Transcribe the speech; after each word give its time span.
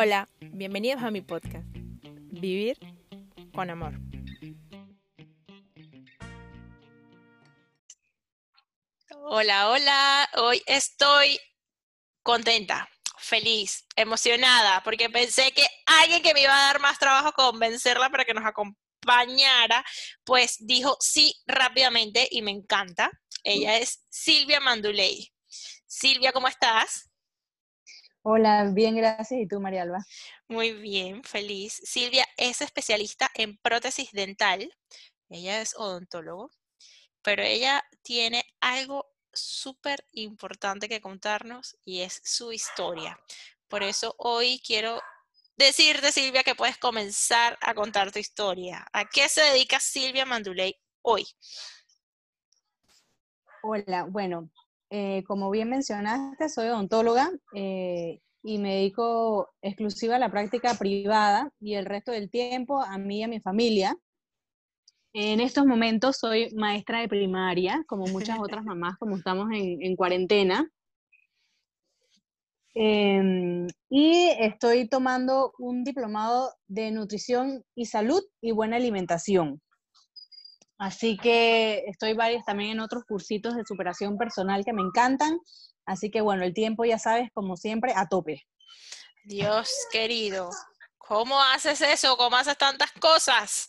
Hola, 0.00 0.28
bienvenidos 0.38 1.02
a 1.02 1.10
mi 1.10 1.22
podcast, 1.22 1.66
Vivir 1.72 2.78
con 3.52 3.68
Amor. 3.68 3.94
Hola, 9.24 9.70
hola, 9.70 10.28
hoy 10.36 10.62
estoy 10.66 11.40
contenta, 12.22 12.88
feliz, 13.16 13.88
emocionada, 13.96 14.84
porque 14.84 15.10
pensé 15.10 15.50
que 15.50 15.66
alguien 15.86 16.22
que 16.22 16.32
me 16.32 16.42
iba 16.42 16.54
a 16.54 16.66
dar 16.68 16.78
más 16.78 17.00
trabajo 17.00 17.32
convencerla 17.32 18.08
para 18.08 18.24
que 18.24 18.34
nos 18.34 18.44
acompañara, 18.46 19.84
pues 20.22 20.58
dijo 20.60 20.96
sí 21.00 21.34
rápidamente 21.44 22.28
y 22.30 22.42
me 22.42 22.52
encanta. 22.52 23.10
Ella 23.42 23.78
es 23.78 24.06
Silvia 24.08 24.60
Manduley. 24.60 25.32
Silvia, 25.88 26.30
¿cómo 26.30 26.46
estás? 26.46 27.08
Hola, 28.22 28.70
bien, 28.72 28.96
gracias. 28.96 29.40
¿Y 29.40 29.46
tú, 29.46 29.60
María 29.60 29.82
Alba? 29.82 30.04
Muy 30.48 30.72
bien, 30.72 31.22
feliz. 31.24 31.80
Silvia 31.84 32.26
es 32.36 32.60
especialista 32.60 33.30
en 33.34 33.56
prótesis 33.58 34.10
dental. 34.12 34.74
Ella 35.28 35.60
es 35.60 35.74
odontólogo, 35.76 36.50
pero 37.22 37.42
ella 37.42 37.82
tiene 38.02 38.44
algo 38.60 39.06
súper 39.32 40.06
importante 40.12 40.88
que 40.88 41.00
contarnos 41.00 41.76
y 41.84 42.00
es 42.00 42.20
su 42.24 42.52
historia. 42.52 43.18
Por 43.68 43.82
eso 43.82 44.14
hoy 44.18 44.60
quiero 44.66 45.00
decirte, 45.56 46.12
Silvia, 46.12 46.42
que 46.42 46.54
puedes 46.54 46.78
comenzar 46.78 47.58
a 47.60 47.74
contar 47.74 48.12
tu 48.12 48.18
historia. 48.18 48.86
¿A 48.92 49.04
qué 49.04 49.28
se 49.28 49.42
dedica 49.42 49.80
Silvia 49.80 50.24
Manduley 50.24 50.74
hoy? 51.02 51.26
Hola, 53.62 54.04
bueno, 54.04 54.50
eh, 54.90 55.22
como 55.26 55.50
bien 55.50 55.68
mencionaste, 55.68 56.48
soy 56.48 56.68
odontóloga 56.68 57.30
eh, 57.54 58.20
y 58.42 58.58
me 58.58 58.76
dedico 58.76 59.50
exclusiva 59.60 60.16
a 60.16 60.18
la 60.18 60.30
práctica 60.30 60.74
privada 60.74 61.50
y 61.60 61.74
el 61.74 61.84
resto 61.84 62.12
del 62.12 62.30
tiempo 62.30 62.80
a 62.80 62.96
mí 62.96 63.18
y 63.18 63.22
a 63.22 63.28
mi 63.28 63.40
familia. 63.40 63.96
En 65.12 65.40
estos 65.40 65.66
momentos 65.66 66.16
soy 66.18 66.50
maestra 66.54 67.00
de 67.00 67.08
primaria, 67.08 67.84
como 67.86 68.06
muchas 68.06 68.38
otras 68.40 68.64
mamás, 68.64 68.96
como 68.98 69.16
estamos 69.16 69.48
en, 69.52 69.96
cuarentena. 69.96 70.70
Em, 72.74 73.66
y 73.90 74.28
estoy 74.38 74.88
tomando 74.88 75.52
un 75.58 75.84
diplomado 75.84 76.52
de 76.66 76.90
nutrición 76.92 77.64
y 77.74 77.86
salud 77.86 78.22
y 78.40 78.52
buena 78.52 78.76
alimentación. 78.76 79.60
Así 80.78 81.16
que 81.16 81.82
estoy 81.88 82.14
varios 82.14 82.44
también 82.44 82.70
en 82.70 82.80
otros 82.80 83.04
cursitos 83.04 83.56
de 83.56 83.64
superación 83.64 84.16
personal 84.16 84.64
que 84.64 84.72
me 84.72 84.82
encantan. 84.82 85.40
Así 85.84 86.08
que 86.10 86.20
bueno, 86.20 86.44
el 86.44 86.54
tiempo 86.54 86.84
ya 86.84 86.98
sabes, 86.98 87.30
como 87.34 87.56
siempre, 87.56 87.92
a 87.96 88.08
tope. 88.08 88.46
Dios 89.24 89.70
querido, 89.90 90.50
¿cómo 90.96 91.42
haces 91.42 91.80
eso? 91.80 92.16
¿Cómo 92.16 92.36
haces 92.36 92.56
tantas 92.56 92.92
cosas? 92.92 93.68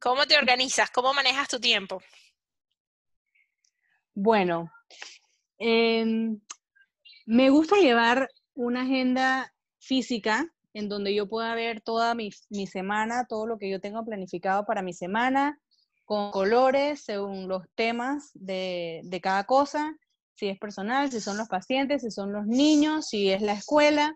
¿Cómo 0.00 0.26
te 0.26 0.36
organizas? 0.36 0.90
¿Cómo 0.90 1.14
manejas 1.14 1.48
tu 1.48 1.60
tiempo? 1.60 2.02
Bueno, 4.12 4.70
em, 5.58 6.40
me 7.24 7.50
gusta 7.50 7.76
llevar 7.76 8.28
una 8.54 8.82
agenda 8.82 9.54
física 9.78 10.52
en 10.74 10.88
donde 10.88 11.14
yo 11.14 11.28
pueda 11.28 11.54
ver 11.54 11.82
toda 11.82 12.14
mi, 12.14 12.30
mi 12.50 12.66
semana, 12.66 13.26
todo 13.28 13.46
lo 13.46 13.58
que 13.58 13.70
yo 13.70 13.80
tengo 13.80 14.04
planificado 14.04 14.64
para 14.66 14.82
mi 14.82 14.92
semana, 14.92 15.61
con 16.12 16.30
colores 16.30 17.04
según 17.06 17.48
los 17.48 17.62
temas 17.74 18.32
de, 18.34 19.18
cada 19.22 19.44
cosa, 19.44 19.96
si 20.34 20.46
es 20.48 20.58
personal, 20.58 21.10
si 21.10 21.22
son 21.22 21.38
los 21.38 21.48
pacientes, 21.48 22.02
si 22.02 22.10
son 22.10 22.34
los 22.34 22.46
niños, 22.46 23.08
si 23.08 23.30
es 23.30 23.40
la 23.40 23.54
escuela, 23.54 24.14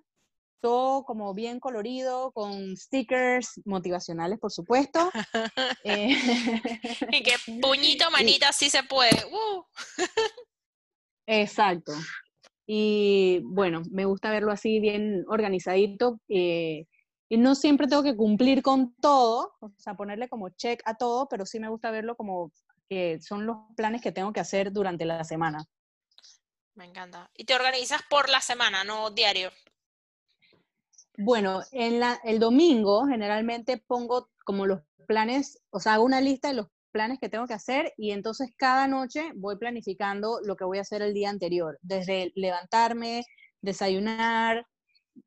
todo 0.61 1.05
como 1.05 1.33
bien 1.33 1.59
colorido, 1.59 2.33
con 2.33 2.77
stickers 2.77 3.63
motivacionales, 3.65 4.39
por 4.39 4.53
supuesto. 4.53 5.11
Eh, 5.85 6.15
y 7.13 7.23
que 7.23 7.33
puñito, 7.63 8.11
manita, 8.11 8.53
sí 8.53 8.69
se 8.69 8.83
puede. 8.83 9.25
Uh. 9.33 9.65
Exacto. 11.27 11.93
Y 12.67 13.41
bueno, 13.43 13.81
me 13.91 14.05
gusta 14.05 14.31
verlo 14.31 14.53
así 14.53 14.81
bien 14.81 15.25
organizadito. 15.29 16.21
Eh, 16.29 16.85
y 17.29 17.37
no 17.39 17.55
siempre 17.55 17.89
tengo 17.89 18.03
que 18.03 18.17
cumplir 18.17 18.63
con 18.63 18.95
todo, 18.97 19.55
o 19.61 19.73
sea, 19.79 19.95
ponerle 19.95 20.29
como 20.29 20.51
check 20.51 20.81
a 20.85 20.97
todo, 20.97 21.29
pero 21.29 21.45
sí 21.45 21.59
me 21.59 21.69
gusta 21.69 21.91
verlo 21.91 22.17
como 22.17 22.53
que 22.89 23.21
son 23.21 23.47
los 23.47 23.57
planes 23.77 24.01
que 24.01 24.13
tengo 24.13 24.33
que 24.33 24.41
hacer 24.41 24.73
durante 24.73 25.05
la 25.05 25.25
semana. 25.25 25.65
Me 26.75 26.85
encanta. 26.85 27.31
¿Y 27.35 27.45
te 27.45 27.55
organizas 27.55 28.03
por 28.09 28.29
la 28.29 28.41
semana, 28.41 28.85
no 28.85 29.11
diario? 29.11 29.51
Bueno, 31.19 31.63
en 31.73 31.99
la, 31.99 32.21
el 32.25 32.39
domingo 32.39 33.07
generalmente 33.07 33.79
pongo 33.79 34.31
como 34.45 34.67
los 34.67 34.83
planes, 35.07 35.59
o 35.71 35.81
sea, 35.81 35.95
hago 35.95 36.05
una 36.05 36.21
lista 36.21 36.49
de 36.49 36.55
los 36.55 36.67
planes 36.93 37.19
que 37.19 37.29
tengo 37.29 37.47
que 37.47 37.55
hacer 37.55 37.93
y 37.97 38.11
entonces 38.11 38.51
cada 38.57 38.87
noche 38.87 39.33
voy 39.35 39.57
planificando 39.57 40.41
lo 40.45 40.57
que 40.57 40.65
voy 40.65 40.79
a 40.79 40.83
hacer 40.83 41.03
el 41.03 41.15
día 41.15 41.31
anterior, 41.31 41.79
desde 41.83 42.33
levantarme, 42.35 43.25
desayunar, 43.63 44.67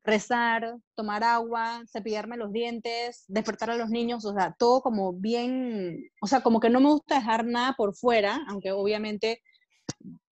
rezar, 0.04 0.76
tomar 0.94 1.24
agua, 1.24 1.82
cepillarme 1.90 2.36
los 2.36 2.52
dientes, 2.52 3.24
despertar 3.28 3.70
a 3.70 3.76
los 3.76 3.90
niños, 3.90 4.24
o 4.24 4.34
sea, 4.34 4.54
todo 4.58 4.80
como 4.80 5.12
bien, 5.12 5.98
o 6.20 6.26
sea, 6.26 6.40
como 6.42 6.60
que 6.60 6.70
no 6.70 6.80
me 6.80 6.90
gusta 6.90 7.16
dejar 7.16 7.44
nada 7.44 7.74
por 7.76 7.94
fuera, 7.94 8.40
aunque 8.48 8.72
obviamente 8.72 9.42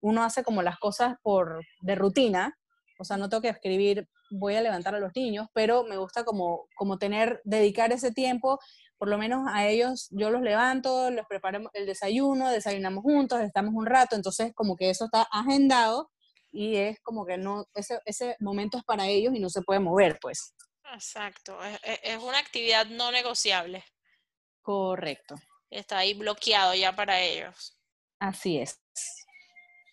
uno 0.01 0.23
hace 0.23 0.43
como 0.43 0.63
las 0.63 0.79
cosas 0.79 1.17
por 1.23 1.61
de 1.81 1.95
rutina, 1.95 2.57
o 2.99 3.05
sea, 3.05 3.17
no 3.17 3.29
tengo 3.29 3.43
que 3.43 3.49
escribir 3.49 4.09
voy 4.31 4.55
a 4.57 4.63
levantar 4.63 4.95
a 4.95 5.01
los 5.01 5.13
niños, 5.15 5.49
pero 5.55 5.85
me 5.85 5.97
gusta 5.97 6.25
como, 6.25 6.67
como 6.77 6.99
tener, 6.99 7.41
dedicar 7.45 7.93
ese 7.93 8.13
tiempo, 8.13 8.59
por 8.99 9.09
lo 9.09 9.19
menos 9.19 9.47
a 9.53 9.67
ellos, 9.67 10.09
yo 10.11 10.31
los 10.31 10.43
levanto, 10.43 11.11
les 11.11 11.27
preparo 11.27 11.71
el 11.73 11.87
desayuno, 11.87 12.51
desayunamos 12.51 13.03
juntos, 13.03 13.41
estamos 13.41 13.75
un 13.75 13.87
rato, 13.87 14.17
entonces 14.17 14.53
como 14.55 14.77
que 14.77 14.91
eso 14.91 15.07
está 15.07 15.23
agendado 15.31 16.11
y 16.59 16.75
es 16.75 16.99
como 17.03 17.25
que 17.25 17.39
no, 17.39 17.69
ese, 17.73 18.01
ese 18.05 18.35
momento 18.41 18.79
es 18.79 18.85
para 18.85 19.07
ellos 19.07 19.33
y 19.33 19.39
no 19.39 19.49
se 19.49 19.63
puede 19.63 19.79
mover, 19.79 20.19
pues. 20.21 20.57
Exacto, 20.93 21.57
es, 22.03 22.19
una 22.21 22.41
actividad 22.41 22.87
no 22.87 23.13
negociable. 23.13 23.85
Correcto. 24.61 25.37
Está 25.71 25.99
ahí 25.99 26.15
bloqueado 26.15 26.75
ya 26.75 26.97
para 26.97 27.21
ellos. 27.21 27.79
Así 28.19 28.59
es. 28.59 28.77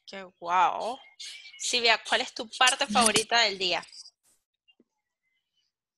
Qué 0.07 0.23
guau. 0.39 0.97
Silvia, 1.59 2.01
¿cuál 2.09 2.21
es 2.21 2.33
tu 2.33 2.49
parte 2.57 2.87
favorita 2.87 3.41
del 3.41 3.59
día? 3.59 3.85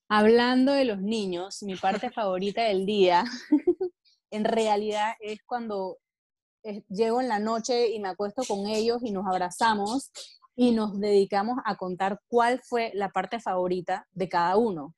Hablando 0.09 0.73
de 0.73 0.83
los 0.83 0.99
niños, 0.99 1.63
mi 1.63 1.77
parte 1.77 2.11
favorita 2.11 2.63
del 2.63 2.85
día, 2.85 3.23
en 4.31 4.43
realidad 4.43 5.15
es 5.21 5.39
cuando 5.45 5.97
eh, 6.63 6.83
llego 6.89 7.21
en 7.21 7.29
la 7.29 7.39
noche 7.39 7.87
y 7.87 7.99
me 8.01 8.09
acuesto 8.09 8.43
con 8.43 8.67
ellos 8.67 9.01
y 9.01 9.11
nos 9.11 9.25
abrazamos 9.25 10.11
y 10.57 10.71
nos 10.71 10.99
dedicamos 10.99 11.59
a 11.65 11.77
contar 11.77 12.19
cuál 12.27 12.59
fue 12.63 12.91
la 12.95 13.09
parte 13.09 13.39
favorita 13.39 14.07
de 14.11 14.27
cada 14.27 14.57
uno. 14.57 14.95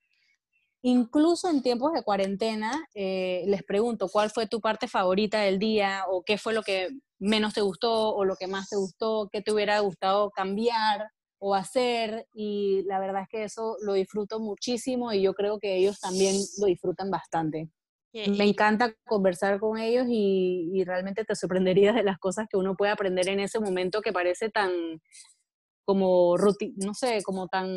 Incluso 0.82 1.50
en 1.50 1.62
tiempos 1.62 1.92
de 1.92 2.02
cuarentena, 2.02 2.88
eh, 2.96 3.44
les 3.46 3.64
pregunto 3.64 4.08
cuál 4.08 4.30
fue 4.30 4.48
tu 4.48 4.62
parte 4.62 4.88
favorita 4.88 5.42
del 5.42 5.60
día 5.60 6.06
o 6.08 6.24
qué 6.24 6.38
fue 6.38 6.54
lo 6.54 6.64
que 6.64 6.88
menos 7.20 7.54
te 7.54 7.60
gustó 7.60 8.16
o 8.16 8.24
lo 8.24 8.38
que 8.38 8.48
más 8.48 8.70
te 8.70 8.78
gustó, 8.78 9.28
qué 9.30 9.42
te 9.42 9.52
hubiera 9.52 9.78
gustado 9.82 10.32
cambiar 10.32 11.10
o 11.40 11.54
hacer 11.54 12.26
y 12.34 12.84
la 12.86 12.98
verdad 13.00 13.24
es 13.24 13.28
que 13.28 13.44
eso 13.44 13.76
lo 13.82 13.94
disfruto 13.94 14.40
muchísimo 14.40 15.12
y 15.12 15.22
yo 15.22 15.34
creo 15.34 15.60
que 15.60 15.76
ellos 15.76 16.00
también 16.00 16.38
lo 16.60 16.68
disfrutan 16.68 17.12
bastante. 17.12 17.70
Me 18.14 18.46
encanta 18.46 18.96
conversar 19.06 19.60
con 19.60 19.78
ellos 19.78 20.06
y, 20.10 20.72
y 20.74 20.84
realmente 20.84 21.26
te 21.26 21.36
sorprenderías 21.36 21.96
de 21.96 22.04
las 22.04 22.18
cosas 22.18 22.48
que 22.50 22.58
uno 22.58 22.76
puede 22.76 22.92
aprender 22.92 23.28
en 23.28 23.40
ese 23.40 23.60
momento 23.60 24.02
que 24.02 24.12
parece 24.12 24.50
tan, 24.50 24.72
como 25.90 26.38
no 26.76 26.94
sé, 26.94 27.24
como 27.24 27.48
tan, 27.48 27.68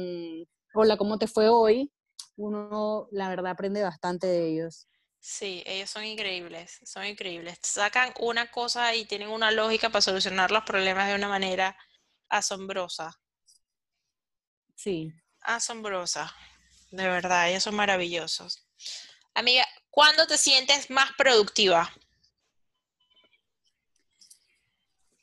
hola, 0.74 0.98
¿cómo 0.98 1.16
te 1.16 1.26
fue 1.26 1.48
hoy? 1.48 1.90
Uno, 2.36 3.08
la 3.10 3.30
verdad, 3.30 3.52
aprende 3.52 3.82
bastante 3.82 4.26
de 4.26 4.48
ellos. 4.50 4.86
Sí, 5.18 5.62
ellos 5.64 5.88
son 5.88 6.04
increíbles, 6.04 6.78
son 6.84 7.06
increíbles. 7.06 7.58
Sacan 7.62 8.12
una 8.20 8.50
cosa 8.50 8.94
y 8.94 9.06
tienen 9.06 9.30
una 9.30 9.50
lógica 9.50 9.88
para 9.88 10.02
solucionar 10.02 10.50
los 10.50 10.62
problemas 10.64 11.08
de 11.08 11.14
una 11.14 11.26
manera 11.26 11.74
asombrosa. 12.28 13.18
Sí. 14.76 15.10
Asombrosa, 15.40 16.34
de 16.90 17.08
verdad, 17.08 17.48
ellos 17.48 17.62
son 17.62 17.76
maravillosos. 17.76 18.68
Amiga, 19.32 19.64
¿cuándo 19.88 20.26
te 20.26 20.36
sientes 20.36 20.90
más 20.90 21.08
productiva? 21.16 21.90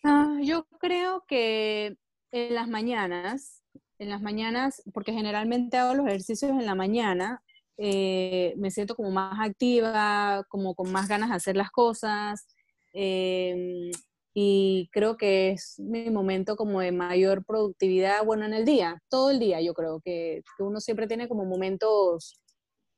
Ah, 0.03 0.39
yo 0.41 0.65
creo 0.79 1.23
que 1.27 1.95
en 2.31 2.55
las 2.55 2.67
mañanas, 2.67 3.63
en 3.99 4.09
las 4.09 4.21
mañanas, 4.21 4.81
porque 4.93 5.13
generalmente 5.13 5.77
hago 5.77 5.95
los 5.95 6.07
ejercicios 6.07 6.51
en 6.51 6.65
la 6.65 6.75
mañana, 6.75 7.41
eh, 7.77 8.53
me 8.57 8.71
siento 8.71 8.95
como 8.95 9.11
más 9.11 9.39
activa, 9.39 10.45
como 10.49 10.75
con 10.75 10.91
más 10.91 11.07
ganas 11.07 11.29
de 11.29 11.35
hacer 11.35 11.55
las 11.55 11.71
cosas. 11.71 12.47
Em, 12.93 13.91
y 14.33 14.89
creo 14.91 15.17
que 15.17 15.51
es 15.51 15.79
mi 15.79 16.09
momento 16.09 16.55
como 16.55 16.81
de 16.81 16.91
mayor 16.91 17.45
productividad, 17.45 18.25
bueno, 18.25 18.45
en 18.45 18.53
el 18.53 18.65
día, 18.65 19.01
todo 19.09 19.31
el 19.31 19.39
día 19.39 19.61
yo 19.61 19.73
creo 19.73 20.01
que, 20.01 20.43
que 20.57 20.63
uno 20.63 20.79
siempre 20.81 21.07
tiene 21.07 21.27
como 21.27 21.45
momentos 21.45 22.41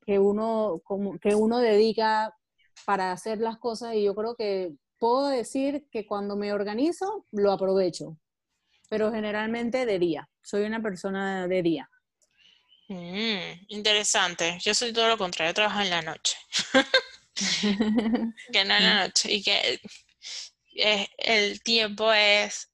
que 0.06 0.20
uno, 0.20 0.82
como, 0.84 1.20
que 1.20 1.36
uno 1.36 1.60
dedica 1.60 2.36
para 2.86 3.12
hacer 3.12 3.40
las 3.40 3.58
cosas 3.60 3.96
y 3.96 4.04
yo 4.04 4.16
creo 4.16 4.36
que 4.36 4.74
puedo 5.00 5.28
decir 5.28 5.88
que 5.92 6.06
cuando 6.06 6.36
me 6.36 6.54
organizo 6.54 7.26
lo 7.32 7.52
aprovecho, 7.52 8.18
pero 8.92 9.10
generalmente 9.10 9.86
de 9.86 10.00
día, 10.00 10.30
soy 10.42 10.64
una 10.64 10.82
persona 10.82 11.48
de 11.48 11.64
día. 11.64 11.90
Mm, 12.90 13.68
interesante. 13.70 14.58
Yo 14.60 14.74
soy 14.74 14.92
todo 14.92 15.08
lo 15.08 15.18
contrario, 15.18 15.54
trabajo 15.54 15.80
en 15.80 15.90
la 15.90 16.02
noche. 16.02 16.36
que 18.52 18.66
no 18.66 18.76
en 18.76 18.84
la 18.84 19.04
noche. 19.06 19.32
Y 19.32 19.42
que 19.44 19.80
eh, 20.76 21.08
el 21.20 21.64
tiempo 21.64 22.12
es, 22.12 22.70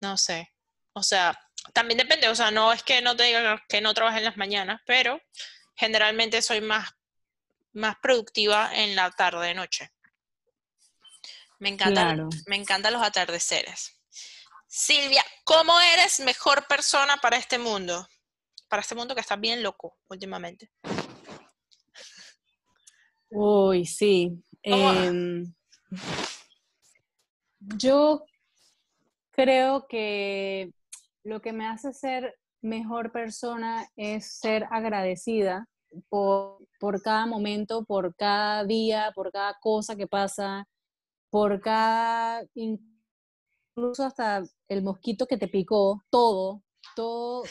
no 0.00 0.16
sé. 0.16 0.52
O 0.92 1.04
sea, 1.04 1.38
también 1.72 1.98
depende. 1.98 2.28
O 2.28 2.34
sea, 2.34 2.50
no 2.50 2.72
es 2.72 2.82
que 2.82 3.00
no 3.00 3.14
te 3.14 3.22
diga 3.22 3.62
que 3.68 3.80
no 3.80 3.94
trabaje 3.94 4.18
en 4.18 4.24
las 4.24 4.36
mañanas, 4.36 4.80
pero 4.86 5.22
generalmente 5.76 6.42
soy 6.42 6.62
más, 6.62 6.90
más 7.74 7.94
productiva 8.02 8.72
en 8.74 8.96
la 8.96 9.08
tarde, 9.12 9.54
noche. 9.54 9.92
Me 11.60 11.68
encantan, 11.68 12.28
me 12.46 12.56
encantan 12.56 12.92
los 12.92 13.04
atardeceres. 13.04 13.99
Silvia, 14.72 15.24
¿cómo 15.44 15.72
eres 15.80 16.20
mejor 16.20 16.66
persona 16.68 17.16
para 17.16 17.36
este 17.36 17.58
mundo? 17.58 18.06
para 18.70 18.82
este 18.82 18.94
mundo 18.94 19.14
que 19.14 19.20
está 19.20 19.36
bien 19.36 19.62
loco 19.62 19.98
últimamente. 20.08 20.70
Uy, 23.30 23.84
sí. 23.84 24.32
Em, 24.62 25.52
yo 27.58 28.22
creo 29.32 29.86
que 29.88 30.72
lo 31.24 31.42
que 31.42 31.52
me 31.52 31.66
hace 31.66 31.92
ser 31.92 32.38
mejor 32.62 33.10
persona 33.10 33.88
es 33.96 34.38
ser 34.38 34.66
agradecida 34.70 35.66
por, 36.08 36.58
por, 36.78 37.02
cada 37.02 37.26
momento, 37.26 37.84
por 37.84 38.14
cada 38.14 38.64
día, 38.64 39.10
por 39.14 39.32
cada 39.32 39.58
cosa 39.60 39.96
que 39.96 40.06
pasa, 40.06 40.64
por 41.28 41.60
cada, 41.60 42.44
incluso 43.80 44.04
hasta 44.04 44.42
el 44.68 44.82
mosquito 44.82 45.26
que 45.26 45.38
te 45.38 45.48
picó, 45.48 46.02
todo, 46.10 46.62
todo, 46.94 47.44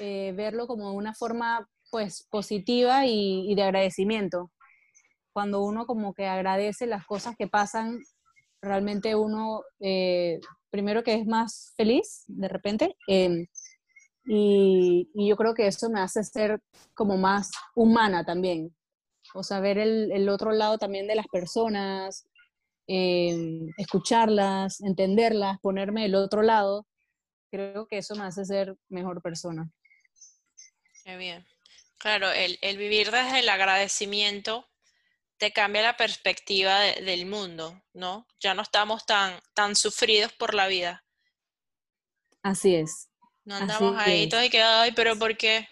eh, 0.00 0.34
verlo 0.36 0.66
como 0.66 0.92
una 0.92 1.14
forma 1.14 1.66
pues 1.90 2.26
positiva 2.30 3.06
y, 3.06 3.54
de 3.54 3.62
agradecimiento. 3.62 4.50
Cuando 5.32 5.62
uno 5.62 5.86
como 5.86 6.12
que 6.12 6.26
agradece 6.26 6.86
las 6.86 7.06
cosas 7.06 7.36
que 7.38 7.48
pasan, 7.48 8.00
realmente 8.60 9.14
uno, 9.14 9.62
eh, 9.80 10.40
primero 10.68 11.02
que 11.02 11.14
es 11.14 11.26
más 11.26 11.72
feliz 11.76 12.24
de 12.26 12.48
repente, 12.48 12.96
em, 13.08 13.46
y, 14.26 15.08
yo 15.14 15.36
creo 15.36 15.54
que 15.54 15.68
eso 15.68 15.88
me 15.88 16.00
hace 16.00 16.22
ser 16.22 16.60
como 16.92 17.16
más 17.16 17.50
humana 17.74 18.24
también. 18.26 18.76
O 19.34 19.42
sea, 19.42 19.60
ver 19.60 19.78
el, 19.78 20.12
el 20.12 20.28
otro 20.28 20.52
lado 20.52 20.76
también 20.76 21.06
de 21.06 21.14
las 21.14 21.26
personas, 21.28 22.26
em, 22.86 23.68
escucharlas, 23.76 24.80
entenderlas, 24.80 25.58
ponerme 25.60 26.02
del 26.02 26.14
otro 26.14 26.42
lado, 26.42 26.86
creo 27.50 27.86
que 27.86 27.98
eso 27.98 28.14
me 28.14 28.24
hace 28.24 28.44
ser 28.44 28.76
mejor 28.88 29.22
persona. 29.22 29.70
Qué 31.04 31.16
bien. 31.16 31.46
Claro, 31.98 32.30
el, 32.30 32.58
vivir 32.76 33.10
desde 33.10 33.40
el 33.40 33.48
agradecimiento 33.48 34.68
te 35.38 35.52
cambia 35.52 35.82
la 35.82 35.96
perspectiva 35.96 36.80
del 36.80 37.26
mundo, 37.26 37.82
¿no? 37.92 38.26
Ya 38.40 38.54
no 38.54 38.62
estamos 38.62 39.06
tan, 39.06 39.40
tan 39.54 39.76
sufridos 39.76 40.32
por 40.32 40.54
la 40.54 40.66
vida. 40.66 41.04
Así 42.42 42.74
es. 42.74 43.08
No 43.44 43.56
andamos 43.56 43.96
ahí 43.98 44.28
todos 44.28 44.44
y 44.44 44.50
que, 44.50 44.62
ay, 44.62 44.92
pero 44.92 45.16
¿por 45.18 45.36
qué? 45.36 45.68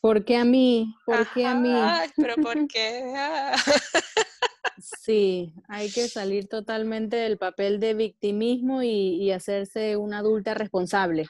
¿Por 0.00 0.24
qué 0.24 0.36
a 0.36 0.44
mí? 0.44 0.94
¿Por 1.04 1.30
qué 1.32 1.46
a 1.46 1.54
mí? 1.54 1.72
Ay, 1.72 2.10
pero 2.16 2.36
¿por 2.36 2.66
qué? 2.68 3.02
Sí, 5.02 5.52
hay 5.68 5.90
que 5.90 6.08
salir 6.08 6.48
totalmente 6.48 7.16
del 7.16 7.38
papel 7.38 7.80
de 7.80 7.94
victimismo 7.94 8.82
y 8.82 9.30
hacerse 9.32 9.96
una 9.96 10.18
adulta 10.18 10.54
responsable. 10.54 11.26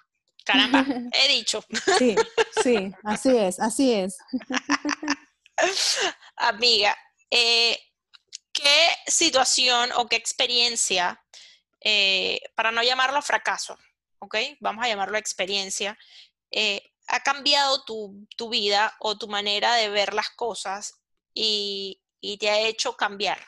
Caramba, 0.46 0.86
he 1.12 1.28
dicho. 1.28 1.62
Sí, 1.98 2.14
sí, 2.62 2.92
así 3.04 3.36
es, 3.36 3.60
así 3.60 3.92
es. 3.92 4.16
Amiga, 6.36 6.96
eh, 7.30 7.78
¿qué 8.52 8.88
situación 9.08 9.90
o 9.96 10.08
qué 10.08 10.14
experiencia, 10.16 11.20
eh, 11.80 12.40
para 12.54 12.70
no 12.70 12.82
llamarlo 12.84 13.20
fracaso, 13.22 13.76
¿ok? 14.20 14.36
Vamos 14.60 14.84
a 14.84 14.88
llamarlo 14.88 15.18
experiencia, 15.18 15.98
eh, 16.52 16.92
ha 17.08 17.20
cambiado 17.20 17.84
tu, 17.84 18.48
vida 18.48 18.94
o 19.00 19.18
tu 19.18 19.26
manera 19.26 19.74
de 19.74 19.88
ver 19.88 20.14
las 20.14 20.30
cosas 20.30 20.94
y, 21.34 22.00
te 22.38 22.50
ha 22.50 22.60
hecho 22.60 22.96
cambiar? 22.96 23.38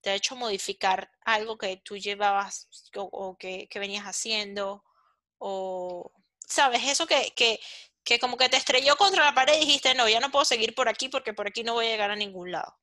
¿Te 0.00 0.10
ha 0.10 0.14
hecho 0.14 0.36
modificar 0.36 1.10
algo 1.24 1.56
que 1.56 1.76
tú 1.78 1.96
llevabas 1.96 2.68
o, 2.96 3.36
que, 3.38 3.68
que 3.68 3.78
venías 3.78 4.04
haciendo? 4.04 4.84
o, 5.38 6.10
¿sabes? 6.46 6.82
Eso 6.86 7.06
que, 7.06 7.32
que, 7.36 7.60
que 8.02 8.18
como 8.18 8.36
que 8.36 8.48
te 8.48 8.56
estrelló 8.56 8.96
contra 8.96 9.24
la 9.24 9.34
pared 9.34 9.56
y 9.56 9.66
dijiste, 9.66 9.94
no, 9.94 10.08
ya 10.08 10.20
no 10.20 10.30
puedo 10.30 10.44
seguir 10.44 10.74
por 10.74 10.88
aquí 10.88 11.08
porque 11.08 11.34
por 11.34 11.46
aquí 11.46 11.62
no 11.62 11.74
voy 11.74 11.86
a 11.86 11.90
llegar 11.90 12.10
a 12.10 12.16
ningún 12.16 12.50
lado. 12.50 12.74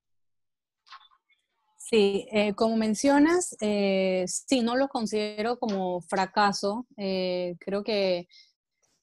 Sí, 1.77 2.27
eh, 2.31 2.53
como 2.53 2.77
mencionas, 2.77 3.57
eh, 3.59 4.23
sí, 4.27 4.61
no 4.61 4.75
lo 4.75 4.87
considero 4.87 5.59
como 5.59 6.01
fracaso. 6.01 6.87
Eh, 6.95 7.55
creo 7.59 7.83
que 7.83 8.27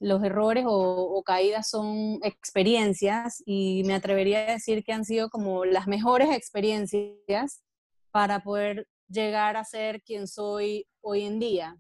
los 0.01 0.23
errores 0.23 0.65
o, 0.67 1.23
caídas 1.25 1.69
son 1.69 2.21
experiencias 2.23 3.43
y 3.45 3.83
me 3.85 3.95
atrevería 3.95 4.41
a 4.41 4.53
decir 4.53 4.85
que 4.85 4.93
han 4.93 5.05
sido 5.05 5.29
como 5.29 5.65
las 5.65 5.87
mejores 5.87 6.31
experiencias 6.31 7.63
para 8.11 8.41
poder 8.41 8.87
llegar 9.09 9.57
a 9.57 9.65
ser 9.65 10.03
quien 10.03 10.27
soy 10.29 10.87
hoy 11.01 11.25
en 11.25 11.39
día. 11.41 11.77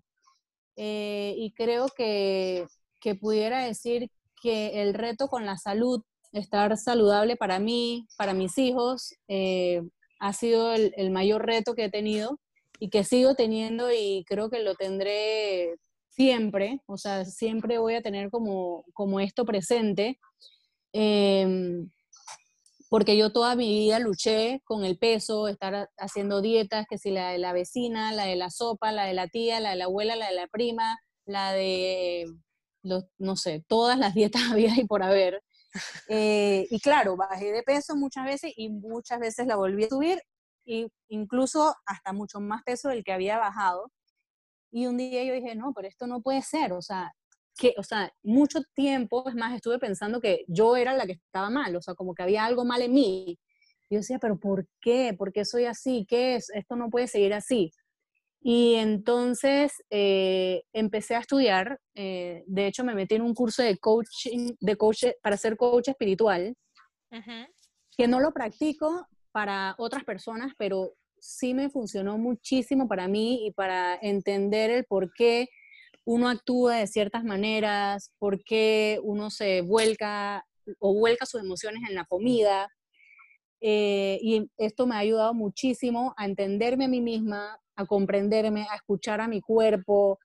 Eh, 0.76 1.35
y 1.37 1.53
creo 1.55 1.87
que, 1.88 2.67
que, 3.00 3.15
pudiera 3.15 3.65
decir 3.65 4.11
que 4.43 4.82
el 4.82 4.94
reto 4.94 5.29
con 5.29 5.47
la 5.47 5.56
salud, 5.56 6.03
estar 6.32 6.76
saludable 6.76 7.37
para 7.37 7.59
mí, 7.59 8.06
para 8.17 8.35
mis 8.35 8.59
hijos, 8.59 9.15
eh, 9.29 9.82
ha 10.20 10.32
sido 10.32 10.73
el, 10.73 10.93
el, 10.97 11.11
mayor 11.11 11.47
reto 11.47 11.75
que 11.75 11.85
he 11.85 11.91
tenido 11.91 12.38
y 12.79 12.91
que 12.91 13.03
sigo 13.05 13.35
teniendo 13.35 13.91
y 13.93 14.25
creo 14.29 14.50
que 14.50 14.62
lo 14.62 14.75
tendré 14.75 15.79
siempre, 16.19 16.82
o 16.87 16.99
sea, 16.99 17.25
siempre 17.25 17.79
voy 17.79 17.94
a 17.94 18.03
tener 18.03 18.29
como, 18.31 18.85
como 18.93 19.20
esto 19.20 19.44
presente. 19.44 20.19
Em, 20.93 21.91
porque 22.91 23.17
yo 23.17 23.32
toda 23.32 23.55
mi 23.55 23.69
vida 23.69 24.01
luché 24.01 24.60
con 24.65 24.84
el 24.84 24.98
peso, 24.98 25.46
estar 25.46 25.91
haciendo 25.96 26.43
dietas, 26.43 26.87
que 26.91 26.98
si 26.98 27.13
la 27.13 27.31
de 27.31 27.39
la 27.39 27.53
vecina, 27.53 28.13
la 28.13 28.25
de 28.25 28.34
la 28.34 28.51
sopa, 28.51 28.91
la 28.91 29.05
de 29.05 29.15
la 29.15 29.29
tía, 29.29 29.60
la 29.60 29.70
de 29.70 29.77
la 29.77 29.84
abuela, 29.84 30.17
la 30.17 30.29
de 30.29 30.34
la 30.34 30.48
prima, 30.48 30.98
la 31.25 31.53
de, 31.53 32.27
los, 32.82 33.05
no 33.19 33.37
sé, 33.37 33.65
todas 33.69 33.96
las 33.96 34.15
dietas 34.15 34.43
había 34.51 34.75
y 34.77 34.87
por 34.87 35.05
haber. 35.05 35.43
Eh, 36.08 36.67
y 36.69 36.81
claro, 36.81 37.17
bajé 37.17 37.53
de 37.53 37.63
peso 37.63 37.94
muchas 37.94 38.25
veces 38.25 38.53
y 38.56 38.70
muchas 38.70 39.20
veces 39.20 39.46
la 39.46 39.55
volví 39.55 39.84
a 39.84 39.89
subir, 39.89 40.20
incluso 41.08 41.77
hasta 41.87 42.13
mucho 42.13 42.41
más 42.41 42.65
peso 42.65 42.89
del 42.89 43.05
que 43.05 43.13
había 43.13 43.39
bajado. 43.39 43.93
Y 44.70 44.87
un 44.87 44.96
día 44.96 45.25
yo 45.25 45.34
dije, 45.34 45.55
no, 45.55 45.72
pero 45.75 45.89
esto 45.89 46.06
no 46.06 46.20
puede 46.20 46.43
ser, 46.43 46.72
o 46.72 46.82
sea, 46.82 47.13
que, 47.58 47.75
o 47.77 47.82
sea, 47.82 48.13
mucho 48.22 48.60
tiempo, 48.75 49.29
es 49.29 49.34
más, 49.34 49.55
estuve 49.55 49.79
pensando 49.79 50.20
que 50.20 50.44
yo 50.46 50.77
era 50.77 50.94
la 50.94 51.06
que 51.06 51.13
estaba 51.13 51.51
mal, 51.51 51.75
o 51.75 51.82
sea, 51.82 51.94
como 51.94 52.15
que 52.15 52.22
había 52.22 52.44
algo 52.44 52.65
mal 52.65 52.82
en 52.82 52.93
mí. 52.93 53.39
Yo 53.91 53.98
decía, 53.98 54.19
pero 54.19 54.39
¿por 54.39 54.67
qué? 54.81 55.15
¿Por 55.17 55.32
qué 55.32 55.44
soy 55.44 55.65
así? 55.65 56.06
¿Qué 56.08 56.37
es? 56.37 56.51
Esto 56.51 56.77
no 56.77 56.91
puede 56.91 57.08
seguir 57.08 57.34
así. 57.34 57.72
Y 58.41 58.75
entonces 58.75 59.72
eh, 59.91 60.63
empecé 60.72 61.17
a 61.17 61.20
estudiar, 61.20 61.81
eh, 61.94 62.44
de 62.46 62.67
hecho 62.67 62.84
me 62.84 62.94
metí 62.94 63.17
en 63.17 63.22
un 63.22 63.34
curso 63.34 63.63
de 63.63 63.79
coaching, 63.79 64.53
de 64.60 64.77
coach, 64.77 65.05
para 65.22 65.37
ser 65.37 65.56
coach 65.56 65.89
espiritual, 65.89 66.55
que 67.96 68.06
no 68.06 68.20
lo 68.20 68.32
practico 68.32 69.06
para 69.32 69.75
otras 69.79 70.05
personas, 70.05 70.53
pero 70.56 70.93
sí 71.20 71.55
me 71.55 71.70
funcionó 71.70 72.19
muchísimo 72.19 72.89
para 72.89 73.08
mí 73.08 73.46
y 73.46 73.53
para 73.53 73.98
entender 74.01 74.70
el 74.70 74.84
por 74.84 75.13
qué 75.13 75.48
uno 76.05 76.29
actúa 76.29 76.77
de 76.77 76.87
ciertas 76.87 77.25
maneras, 77.25 78.13
por 78.19 78.43
qué 78.43 78.98
uno 79.03 79.31
se 79.31 79.60
vuelca 79.60 80.44
o 80.79 80.94
vuelca 80.94 81.27
sus 81.27 81.41
emociones 81.41 81.82
en 81.89 81.94
la 81.94 82.05
comida. 82.05 82.69
Eh, 83.60 84.19
y 84.22 84.51
esto 84.56 84.87
me 84.87 84.94
ha 84.94 84.98
ayudado 84.98 85.34
muchísimo 85.34 86.15
a 86.17 86.25
entenderme 86.25 86.87
a 86.87 86.89
mí 86.89 87.01
misma, 87.01 87.60
a 87.77 87.87
comprenderme, 87.87 88.67
a 88.70 88.77
escuchar 88.77 89.20
a 89.20 89.29
mi 89.29 89.41
cuerpo, 89.41 90.19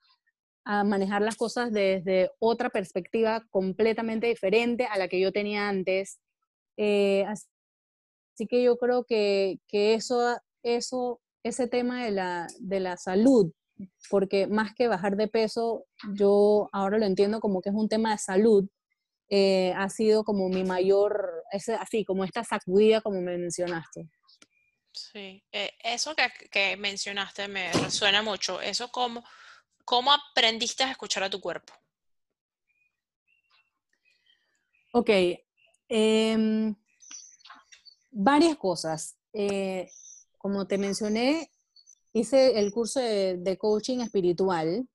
a 0.66 0.84
manejar 0.84 1.22
las 1.22 1.36
cosas 1.36 1.72
desde 1.72 2.32
otra 2.40 2.70
perspectiva 2.70 3.46
completamente 3.50 4.28
diferente 4.28 4.86
a 4.86 4.98
la 4.98 5.08
que 5.08 5.20
yo 5.20 5.32
tenía 5.32 5.68
antes. 5.68 6.20
Eh, 6.78 7.26
así 7.26 8.48
que 8.48 8.64
yo 8.64 8.78
creo 8.78 9.04
que, 9.04 9.60
que 9.68 9.96
eso, 9.96 10.38
eso 10.63 11.22
ese 11.43 11.67
tema 11.67 12.05
de 12.05 12.12
la, 12.12 12.48
de 12.60 12.79
la 12.79 12.98
salud, 12.98 13.51
porque 14.10 14.48
más 14.48 14.74
que 14.74 14.88
bajar 14.88 15.17
de 15.17 15.27
peso, 15.27 15.86
yo 16.15 16.70
ahora 16.72 16.98
lo 16.98 17.05
entiendo 17.05 17.39
como 17.39 17.62
que 17.62 17.70
es 17.70 17.75
un 17.75 17.89
tema 17.89 18.12
de 18.12 18.17
salud, 18.17 18.67
eh, 19.29 19.74
ha 19.75 19.89
sido 19.89 20.24
como 20.24 20.48
mi 20.50 20.63
mayor, 20.63 21.43
ese, 21.51 21.75
así, 21.75 22.05
como 22.05 22.24
esta 22.24 22.43
sacudida 22.43 23.01
como 23.01 23.22
me 23.22 23.38
mencionaste. 23.38 24.08
Sí, 24.93 25.43
eh, 25.51 25.72
eso 25.84 26.15
que, 26.15 26.32
que, 26.51 26.77
mencionaste 26.77 27.48
me 27.48 27.72
resuena 27.74 28.22
mucho. 28.22 28.62
Eso 28.62 28.89
como, 28.89 29.24
¿cómo 29.86 30.12
aprendiste 30.13 30.84
a 30.84 30.91
escuchar 30.91 31.24
a 31.24 31.29
tu 31.29 31.41
cuerpo? 31.41 31.74
Ok, 34.93 35.10
em, 35.89 36.75
varias 38.12 38.55
cosas. 38.58 39.17
Como 40.44 40.68
te 40.68 40.78
mencioné, 40.78 41.50
hice 42.12 42.60
el 42.60 42.74
curso 42.74 43.00
de, 43.00 43.58
coaching 43.58 44.00
espiritual, 44.02 44.86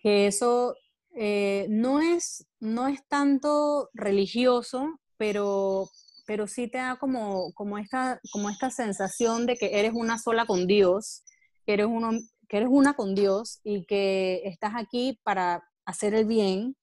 que 0.00 0.28
eso 0.28 0.76
eh, 1.16 1.66
no, 1.68 2.00
es, 2.00 2.46
no 2.60 2.86
es 2.86 3.04
tanto 3.08 3.90
religioso, 3.94 5.00
pero, 5.16 5.90
pero 6.24 6.46
sí 6.46 6.68
te 6.68 6.78
da 6.78 6.96
como, 7.00 7.52
como, 7.54 7.78
esta, 7.78 8.20
como 8.30 8.48
esta 8.48 8.70
sensación 8.70 9.44
de 9.44 9.56
que 9.56 9.80
eres 9.80 9.90
una 9.92 10.20
sola 10.20 10.46
con 10.46 10.68
Dios, 10.68 11.24
que 11.66 11.72
eres, 11.72 11.86
uno, 11.86 12.12
que 12.48 12.58
eres 12.58 12.68
una 12.70 12.94
con 12.94 13.16
Dios 13.16 13.58
y 13.64 13.84
que 13.86 14.42
estás 14.44 14.74
aquí 14.76 15.18
para 15.24 15.64
hacer 15.84 16.14
el 16.14 16.26
bien 16.26 16.76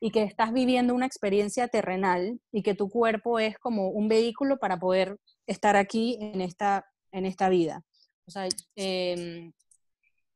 y 0.00 0.12
que 0.12 0.22
estás 0.22 0.52
viviendo 0.52 0.94
una 0.94 1.06
experiencia 1.06 1.66
terrenal 1.66 2.38
y 2.52 2.62
que 2.62 2.76
tu 2.76 2.88
cuerpo 2.88 3.40
es 3.40 3.58
como 3.58 3.88
un 3.88 4.06
vehículo 4.06 4.58
para 4.58 4.78
poder 4.78 5.18
estar 5.48 5.74
aquí 5.74 6.18
en 6.20 6.40
esta, 6.40 6.86
en 7.12 7.26
esta 7.26 7.48
vida. 7.48 7.82
O 8.26 8.30
sea, 8.30 8.48
em, 8.76 9.52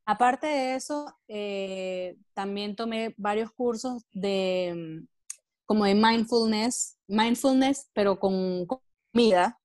aparte 0.04 0.46
de 0.46 0.74
eso, 0.74 1.12
eh, 1.28 2.16
también 2.34 2.76
tomé 2.76 3.14
varios 3.16 3.52
cursos 3.52 4.04
de 4.12 5.04
como 5.66 5.84
de 5.84 5.94
mindfulness, 5.94 6.98
mindfulness, 7.06 7.88
pero 7.92 8.18
con 8.18 8.66
comida, 8.66 9.60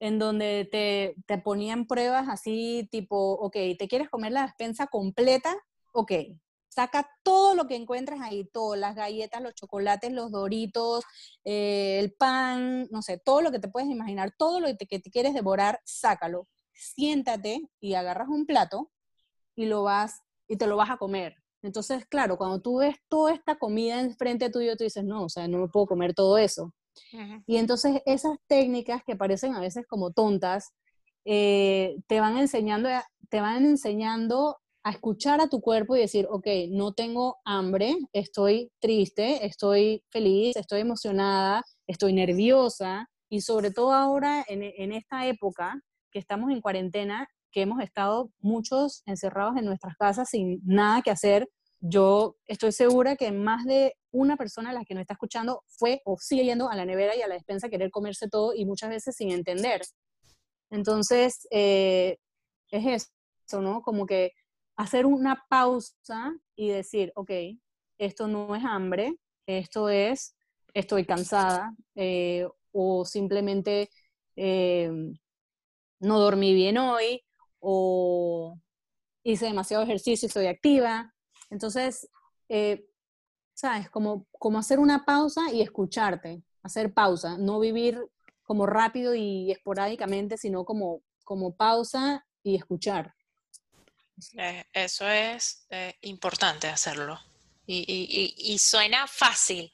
en 0.00 0.18
donde 0.18 0.68
te, 0.70 1.14
te 1.26 1.38
ponían 1.38 1.86
pruebas 1.86 2.28
así 2.28 2.86
tipo, 2.90 3.32
ok, 3.32 3.56
¿te 3.78 3.88
quieres 3.88 4.10
comer 4.10 4.32
la 4.32 4.42
despensa 4.42 4.86
completa? 4.86 5.56
Ok, 5.92 6.12
saca 6.76 7.08
todo 7.22 7.54
lo 7.54 7.66
que 7.66 7.74
encuentres 7.74 8.20
ahí, 8.20 8.44
todas 8.52 8.78
las 8.78 8.94
galletas, 8.94 9.40
los 9.40 9.54
chocolates, 9.54 10.12
los 10.12 10.30
doritos, 10.30 11.04
eh, 11.42 11.98
el 11.98 12.12
pan, 12.12 12.86
no 12.90 13.00
sé, 13.00 13.16
todo 13.16 13.40
lo 13.40 13.50
que 13.50 13.58
te 13.58 13.68
puedes 13.68 13.88
imaginar, 13.88 14.34
todo 14.36 14.60
lo 14.60 14.66
que 14.66 15.00
te, 15.00 15.10
quieres 15.10 15.32
devorar, 15.32 15.80
sácalo. 15.86 16.48
Siéntate 16.74 17.62
y 17.80 17.94
agarras 17.94 18.28
un 18.28 18.44
plato 18.44 18.92
y 19.54 19.64
lo 19.64 19.84
vas 19.84 20.20
y 20.46 20.58
te 20.58 20.66
lo 20.66 20.76
vas 20.76 20.90
a 20.90 20.98
comer. 20.98 21.36
Entonces, 21.62 22.04
claro, 22.04 22.36
cuando 22.36 22.60
tú 22.60 22.80
ves 22.80 22.96
toda 23.08 23.32
esta 23.32 23.58
comida 23.58 23.98
enfrente 23.98 24.50
tuyo, 24.50 24.76
tú 24.76 24.84
dices, 24.84 25.02
no, 25.02 25.24
o 25.24 25.28
sea, 25.30 25.48
no 25.48 25.56
me 25.56 25.68
puedo 25.68 25.86
comer 25.86 26.12
todo 26.12 26.36
eso. 26.36 26.74
Y 27.46 27.56
entonces 27.56 28.02
esas 28.04 28.36
técnicas 28.46 29.02
que 29.06 29.16
parecen 29.16 29.54
a 29.54 29.60
veces 29.60 29.86
como 29.86 30.12
tontas, 30.12 30.74
eh, 31.24 31.96
te 32.06 32.20
van 32.20 32.36
enseñando, 32.36 32.90
te 33.30 33.40
van 33.40 33.64
enseñando 33.64 34.58
a 34.86 34.90
escuchar 34.90 35.40
a 35.40 35.48
tu 35.48 35.60
cuerpo 35.60 35.96
y 35.96 36.00
decir, 36.00 36.28
ok, 36.30 36.46
no 36.70 36.92
tengo 36.94 37.38
hambre, 37.44 37.96
estoy 38.12 38.70
triste, 38.78 39.44
estoy 39.44 40.04
feliz, 40.12 40.54
estoy 40.54 40.80
emocionada, 40.80 41.64
estoy 41.88 42.12
nerviosa 42.12 43.08
y 43.28 43.40
sobre 43.40 43.72
todo 43.72 43.92
ahora 43.92 44.44
en, 44.46 44.62
en 44.62 44.92
esta 44.92 45.26
época 45.26 45.82
que 46.12 46.20
estamos 46.20 46.52
en 46.52 46.60
cuarentena, 46.60 47.26
que 47.50 47.62
hemos 47.62 47.82
estado 47.82 48.30
muchos 48.38 49.02
encerrados 49.06 49.56
en 49.56 49.64
nuestras 49.64 49.96
casas 49.96 50.30
sin 50.30 50.60
nada 50.64 51.02
que 51.02 51.10
hacer, 51.10 51.48
yo 51.80 52.36
estoy 52.46 52.70
segura 52.70 53.16
que 53.16 53.32
más 53.32 53.64
de 53.64 53.92
una 54.12 54.36
persona 54.36 54.70
a 54.70 54.72
la 54.72 54.84
que 54.84 54.94
nos 54.94 55.00
está 55.00 55.14
escuchando 55.14 55.64
fue 55.66 56.00
o 56.04 56.16
sigue 56.16 56.44
yendo 56.44 56.70
a 56.70 56.76
la 56.76 56.84
nevera 56.84 57.16
y 57.16 57.22
a 57.22 57.26
la 57.26 57.34
despensa 57.34 57.66
a 57.66 57.70
querer 57.70 57.90
comerse 57.90 58.28
todo 58.28 58.54
y 58.54 58.64
muchas 58.64 58.90
veces 58.90 59.16
sin 59.16 59.32
entender. 59.32 59.82
Entonces, 60.70 61.48
eh, 61.50 62.18
es 62.70 63.08
eso, 63.48 63.60
¿no? 63.60 63.82
Como 63.82 64.06
que 64.06 64.30
hacer 64.76 65.06
una 65.06 65.44
pausa 65.48 66.34
y 66.56 66.68
decir, 66.68 67.12
ok, 67.16 67.30
esto 67.98 68.28
no 68.28 68.54
es 68.56 68.64
hambre, 68.64 69.16
esto 69.46 69.88
es, 69.88 70.36
estoy 70.74 71.04
cansada, 71.06 71.74
eh, 71.94 72.46
o 72.72 73.04
simplemente 73.04 73.90
eh, 74.36 74.90
no 76.00 76.18
dormí 76.20 76.54
bien 76.54 76.78
hoy, 76.78 77.22
o 77.60 78.58
hice 79.24 79.46
demasiado 79.46 79.82
ejercicio 79.84 80.26
y 80.26 80.28
estoy 80.28 80.46
activa. 80.46 81.12
Entonces, 81.50 82.08
eh, 82.48 82.86
¿sabes? 83.54 83.90
Como, 83.90 84.26
como 84.38 84.58
hacer 84.58 84.78
una 84.78 85.04
pausa 85.04 85.52
y 85.52 85.62
escucharte, 85.62 86.42
hacer 86.62 86.94
pausa, 86.94 87.38
no 87.38 87.58
vivir 87.60 88.00
como 88.44 88.66
rápido 88.66 89.14
y 89.14 89.50
esporádicamente, 89.50 90.38
sino 90.38 90.64
como, 90.64 91.02
como 91.24 91.56
pausa 91.56 92.24
y 92.44 92.56
escuchar. 92.56 93.15
Eh, 94.38 94.64
eso 94.72 95.08
es 95.08 95.66
eh, 95.70 95.96
importante 96.02 96.68
hacerlo. 96.68 97.20
Y, 97.66 98.56
suena 98.60 99.08
fácil 99.08 99.72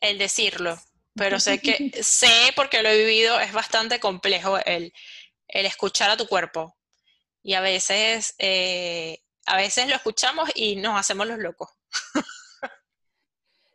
el 0.00 0.16
decirlo, 0.16 0.80
pero 1.14 1.40
sé 1.40 1.60
que 1.60 1.90
sé 2.02 2.52
porque 2.54 2.82
lo 2.82 2.88
he 2.88 2.98
vivido, 2.98 3.40
es 3.40 3.52
bastante 3.52 3.98
complejo 3.98 4.58
el, 4.58 4.92
escuchar 5.48 6.10
a 6.10 6.16
tu 6.16 6.26
cuerpo. 6.28 6.76
Y 7.42 7.54
a 7.54 7.60
veces, 7.60 8.34
eh, 8.38 9.22
a 9.46 9.56
veces 9.56 9.88
lo 9.88 9.96
escuchamos 9.96 10.50
y 10.54 10.76
nos 10.76 10.98
hacemos 10.98 11.26
los 11.26 11.38
locos. 11.38 11.68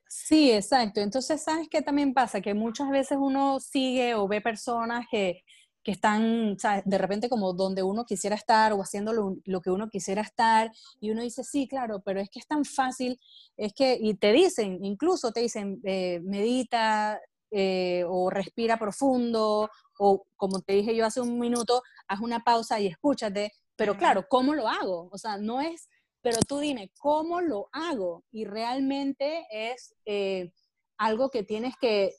Sí, 0.07 0.51
exacto. 0.51 1.01
Entonces, 1.01 1.43
¿sabes 1.43 1.67
qué 1.69 1.81
también 1.81 2.13
pasa? 2.13 2.39
Que 2.39 2.53
muchas 2.53 2.89
veces 2.89 3.17
uno 3.19 3.59
sigue 3.59 4.15
o 4.15 4.29
ve 4.29 4.39
personas 4.39 5.05
que, 5.11 5.43
que 5.83 5.91
están 5.91 6.57
de 6.85 6.97
repente 6.97 7.29
como 7.29 7.53
donde 7.53 7.83
uno 7.83 8.05
quisiera 8.05 8.35
estar 8.35 8.73
o 8.73 8.81
haciendo 8.81 9.13
lo, 9.13 9.61
que 9.61 9.71
uno 9.71 9.89
quisiera 9.89 10.21
estar 10.21 10.71
y 10.99 11.11
uno 11.11 11.21
dice, 11.21 11.43
sí, 11.43 11.67
claro, 11.67 12.01
pero 12.03 12.19
es 12.19 12.29
que 12.29 12.39
es 12.39 12.47
tan 12.47 12.65
fácil, 12.65 13.19
es 13.57 13.73
que, 13.73 13.97
y 13.99 14.13
te 14.15 14.31
dicen, 14.31 14.83
incluso 14.83 15.31
te 15.31 15.41
dicen, 15.41 15.81
eh, 15.83 16.19
medita 16.23 17.19
eh, 17.49 18.05
o 18.07 18.29
respira 18.29 18.77
profundo 18.77 19.69
o 19.97 20.25
como 20.37 20.61
te 20.61 20.73
dije 20.73 20.95
yo 20.95 21.05
hace 21.05 21.21
un 21.21 21.39
minuto, 21.39 21.81
haz 22.07 22.21
una 22.21 22.43
pausa 22.43 22.79
y 22.79 22.87
escúchate, 22.87 23.51
pero 23.75 23.97
claro, 23.97 24.27
¿cómo 24.29 24.53
lo 24.53 24.67
hago? 24.67 25.09
O 25.11 25.17
sea, 25.17 25.37
no 25.37 25.61
es, 25.61 25.89
pero 26.21 26.39
tú 26.47 26.59
dime, 26.59 26.91
¿cómo 26.99 27.41
lo 27.41 27.69
hago? 27.71 28.23
Y 28.31 28.45
realmente 28.45 29.45
es 29.51 29.95
eh, 30.05 30.51
algo 30.97 31.29
que 31.31 31.43
tienes 31.43 31.73
que, 31.81 32.13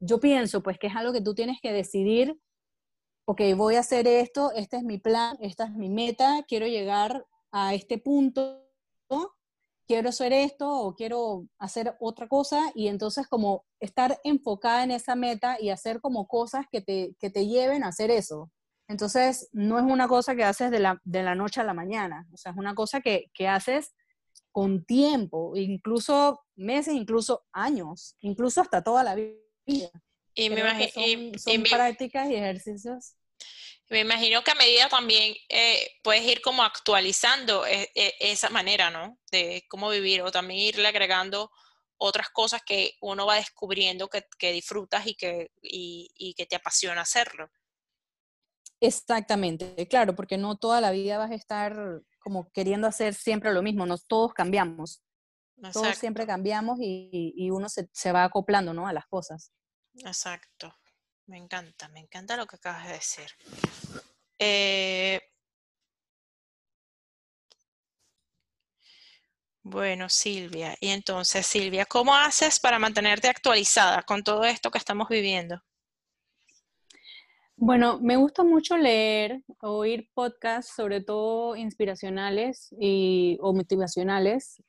yo 0.00 0.18
pienso 0.18 0.62
pues 0.62 0.78
que 0.78 0.86
es 0.86 0.96
algo 0.96 1.12
que 1.12 1.20
tú 1.20 1.34
tienes 1.34 1.60
que 1.60 1.72
decidir 1.72 2.38
ok, 3.26 3.40
voy 3.56 3.76
a 3.76 3.80
hacer 3.80 4.06
esto, 4.06 4.52
este 4.52 4.76
es 4.76 4.82
mi 4.82 4.98
plan, 4.98 5.36
esta 5.40 5.64
es 5.64 5.74
mi 5.74 5.88
meta, 5.88 6.44
quiero 6.46 6.66
llegar 6.66 7.26
a 7.52 7.74
este 7.74 7.98
punto, 7.98 8.64
quiero 9.86 10.08
hacer 10.08 10.32
esto 10.32 10.70
o 10.70 10.94
quiero 10.94 11.46
hacer 11.58 11.96
otra 12.00 12.28
cosa 12.28 12.70
y 12.74 12.88
entonces 12.88 13.26
como 13.28 13.64
estar 13.80 14.18
enfocada 14.24 14.84
en 14.84 14.90
esa 14.90 15.14
meta 15.14 15.56
y 15.60 15.70
hacer 15.70 16.00
como 16.00 16.26
cosas 16.26 16.66
que 16.70 16.80
te, 16.80 17.14
que 17.18 17.30
te 17.30 17.46
lleven 17.46 17.84
a 17.84 17.88
hacer 17.88 18.10
eso. 18.10 18.50
Entonces, 18.86 19.48
no 19.52 19.78
es 19.78 19.84
una 19.84 20.08
cosa 20.08 20.36
que 20.36 20.44
haces 20.44 20.70
de 20.70 20.78
la, 20.78 21.00
de 21.04 21.22
la 21.22 21.34
noche 21.34 21.60
a 21.60 21.64
la 21.64 21.72
mañana, 21.72 22.28
o 22.32 22.36
sea, 22.36 22.52
es 22.52 22.58
una 22.58 22.74
cosa 22.74 23.00
que, 23.00 23.30
que 23.32 23.48
haces 23.48 23.94
con 24.52 24.84
tiempo, 24.84 25.56
incluso 25.56 26.42
meses, 26.54 26.94
incluso 26.94 27.44
años, 27.52 28.16
incluso 28.20 28.60
hasta 28.60 28.82
toda 28.82 29.02
la 29.02 29.14
vida. 29.14 29.90
Y 30.34 30.50
me 30.50 30.60
imagino. 30.60 31.38
Son, 31.38 31.62
prácticas 31.62 32.28
y 32.30 32.34
ejercicios. 32.34 33.14
Me 33.90 34.00
imagino 34.00 34.42
que 34.42 34.50
a 34.50 34.54
medida 34.54 34.88
también 34.88 35.34
eh, 35.48 35.98
puedes 36.02 36.24
ir 36.24 36.40
como 36.40 36.62
actualizando 36.62 37.66
e, 37.66 37.90
e, 37.94 38.14
esa 38.18 38.48
manera, 38.50 38.90
¿no? 38.90 39.18
De 39.30 39.64
cómo 39.68 39.90
vivir 39.90 40.22
o 40.22 40.32
también 40.32 40.60
irle 40.60 40.88
agregando 40.88 41.50
otras 41.96 42.30
cosas 42.30 42.62
que 42.64 42.94
uno 43.00 43.26
va 43.26 43.36
descubriendo 43.36 44.08
que, 44.08 44.24
que 44.38 44.52
disfrutas 44.52 45.06
y 45.06 45.14
que, 45.14 45.52
y, 45.62 46.10
y 46.16 46.34
que 46.34 46.46
te 46.46 46.56
apasiona 46.56 47.02
hacerlo. 47.02 47.50
Exactamente, 48.80 49.86
claro, 49.88 50.14
porque 50.14 50.36
no 50.36 50.56
toda 50.56 50.80
la 50.80 50.90
vida 50.90 51.16
vas 51.16 51.30
a 51.30 51.34
estar 51.34 52.02
como 52.18 52.50
queriendo 52.52 52.86
hacer 52.86 53.14
siempre 53.14 53.52
lo 53.52 53.62
mismo, 53.62 53.86
no 53.86 53.96
todos 53.98 54.34
cambiamos. 54.34 55.02
Todos 55.72 55.96
siempre 55.96 56.26
cambiamos 56.26 56.78
y, 56.80 57.32
y 57.36 57.50
uno 57.50 57.68
se, 57.68 57.88
se, 57.92 58.12
va 58.12 58.24
acoplando 58.24 58.74
¿no? 58.74 58.88
a 58.88 58.92
las 58.92 59.06
cosas. 59.06 59.52
Exacto. 60.02 60.74
Me 61.26 61.38
encanta, 61.38 61.88
me 61.88 62.00
encanta 62.00 62.36
lo 62.36 62.46
que 62.46 62.56
acabas 62.56 62.86
de 62.86 62.92
decir. 62.94 63.26
Eh, 64.38 65.20
bueno, 69.62 70.08
Silvia, 70.08 70.76
y 70.80 70.88
entonces, 70.88 71.46
Silvia, 71.46 71.86
¿cómo 71.86 72.14
haces 72.14 72.60
para 72.60 72.78
mantenerte 72.78 73.28
actualizada 73.28 74.02
con 74.02 74.22
todo 74.22 74.44
esto 74.44 74.70
que 74.70 74.78
estamos 74.78 75.08
viviendo? 75.08 75.62
Bueno, 77.56 78.00
me 78.00 78.16
gusta 78.16 78.42
mucho 78.42 78.76
leer, 78.76 79.42
oír 79.62 80.10
podcasts, 80.12 80.74
sobre 80.74 81.00
todo 81.00 81.56
inspiracionales 81.56 82.74
y, 82.78 83.38
o 83.40 83.54
motivacionales, 83.54 84.60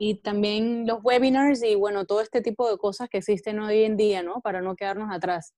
y 0.00 0.16
también 0.16 0.86
los 0.86 1.00
webinars 1.02 1.62
y 1.62 1.74
bueno, 1.74 2.06
todo 2.06 2.20
este 2.22 2.40
tipo 2.40 2.70
de 2.70 2.78
cosas 2.78 3.08
que 3.08 3.18
existen 3.18 3.60
hoy 3.60 3.84
en 3.84 3.96
día, 3.96 4.22
¿no? 4.22 4.40
Para 4.40 4.62
no 4.62 4.74
quedarnos 4.74 5.14
atrás. 5.14 5.52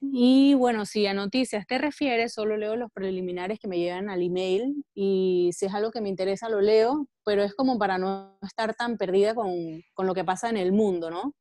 Y 0.00 0.54
bueno, 0.54 0.86
si 0.86 1.06
a 1.06 1.14
noticias 1.14 1.66
te 1.66 1.78
refieres, 1.78 2.32
solo 2.32 2.56
leo 2.56 2.76
los 2.76 2.90
preliminares 2.92 3.58
que 3.58 3.68
me 3.68 3.78
llegan 3.78 4.08
al 4.08 4.22
email 4.22 4.84
y 4.94 5.50
si 5.52 5.66
es 5.66 5.74
algo 5.74 5.90
que 5.90 6.00
me 6.00 6.08
interesa 6.08 6.48
lo 6.48 6.60
leo, 6.60 7.08
pero 7.24 7.42
es 7.42 7.54
como 7.54 7.78
para 7.78 7.98
no 7.98 8.38
estar 8.42 8.74
tan 8.74 8.96
perdida 8.96 9.34
con, 9.34 9.52
con 9.92 10.06
lo 10.06 10.14
que 10.14 10.24
pasa 10.24 10.48
en 10.48 10.56
el 10.56 10.72
mundo, 10.72 11.10
¿no? 11.10 11.34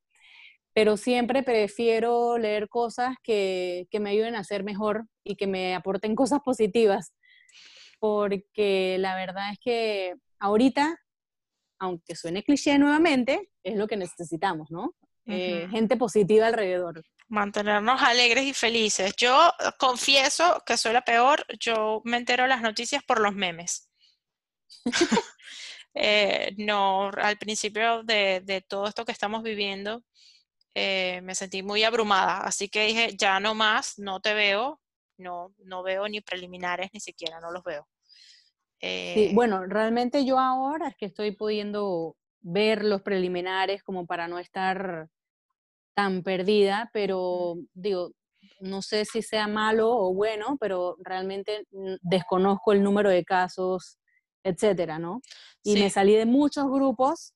pero 0.74 0.98
siempre 0.98 1.44
prefiero 1.44 2.38
leer 2.38 2.68
cosas 2.68 3.16
que, 3.24 3.88
me 4.00 4.10
ayuden 4.10 4.36
a 4.36 4.44
ser 4.44 4.64
mejor 4.64 5.08
y 5.24 5.36
que 5.36 5.48
me 5.48 5.76
aporten 5.76 6.16
cosas 6.16 6.40
positivas, 6.44 7.14
porque 8.00 8.98
la 9.00 9.16
verdad 9.16 9.52
es 9.52 9.60
que 9.60 10.16
ahorita, 10.40 10.98
aunque 11.84 12.16
suene 12.16 12.44
cliché 12.44 12.78
nuevamente, 12.80 13.52
es 13.62 13.76
lo 13.76 13.88
que 13.88 13.98
necesitamos, 13.98 14.72
¿no? 14.72 14.96
Eh, 15.26 15.68
gente 15.70 15.98
positiva 15.98 16.48
alrededor. 16.48 17.04
Mantenernos 17.28 18.02
alegres 18.02 18.46
y 18.46 18.54
felices. 18.54 19.14
Yo 19.18 19.52
confieso 19.78 20.62
que 20.66 20.78
soy 20.78 20.94
la 20.94 21.02
peor, 21.02 21.46
yo 21.60 22.02
me 22.06 22.18
entero 22.18 22.48
las 22.48 22.62
noticias 22.62 23.04
por 23.04 23.20
los 23.20 23.36
memes. 23.36 23.90
Eh, 25.96 26.56
no, 26.58 27.12
al 27.12 27.38
principio 27.38 28.02
de, 28.02 28.42
de 28.44 28.62
todo 28.62 28.88
esto 28.88 29.06
que 29.06 29.12
estamos 29.12 29.44
viviendo, 29.44 30.04
eh, 30.74 31.22
me 31.22 31.36
sentí 31.36 31.62
muy 31.62 31.84
abrumada, 31.84 32.40
así 32.40 32.68
que 32.68 32.88
dije, 32.88 33.16
ya 33.16 33.40
no 33.40 33.54
más, 33.54 34.00
no 34.00 34.20
te 34.20 34.34
veo, 34.34 34.82
no, 35.20 35.54
no 35.60 35.84
veo 35.84 36.08
ni 36.08 36.20
preliminares, 36.20 36.90
ni 36.94 37.00
siquiera, 37.00 37.40
no 37.40 37.52
los 37.52 37.64
veo. 37.64 37.88
Sí, 38.84 39.24
eh, 39.26 39.32
bueno, 39.34 39.66
realmente 39.66 40.26
yo 40.26 40.40
ahora 40.40 40.90
es 40.90 40.96
que 40.96 41.06
estoy 41.06 41.32
pudiendo 41.32 42.16
ver 42.42 42.84
los 42.84 43.02
preliminares 43.02 43.84
como 43.84 44.06
para 44.06 44.28
no 44.28 44.40
estar 44.40 45.10
tan 45.96 46.24
perdida, 46.24 46.90
pero 46.94 47.56
digo, 47.74 48.12
no 48.60 48.82
sé 48.82 49.06
si 49.06 49.22
sea 49.22 49.48
malo 49.48 49.92
o 49.92 50.14
bueno, 50.14 50.58
pero 50.60 50.98
realmente 51.00 51.66
desconozco 52.02 52.74
el 52.74 52.84
número 52.84 53.10
de 53.10 53.24
casos, 53.24 53.98
etcétera, 54.44 55.00
¿no? 55.00 55.22
Y 55.64 55.76
me 55.76 55.90
salí 55.90 56.16
de 56.16 56.26
muchos 56.26 56.66
grupos 56.66 57.34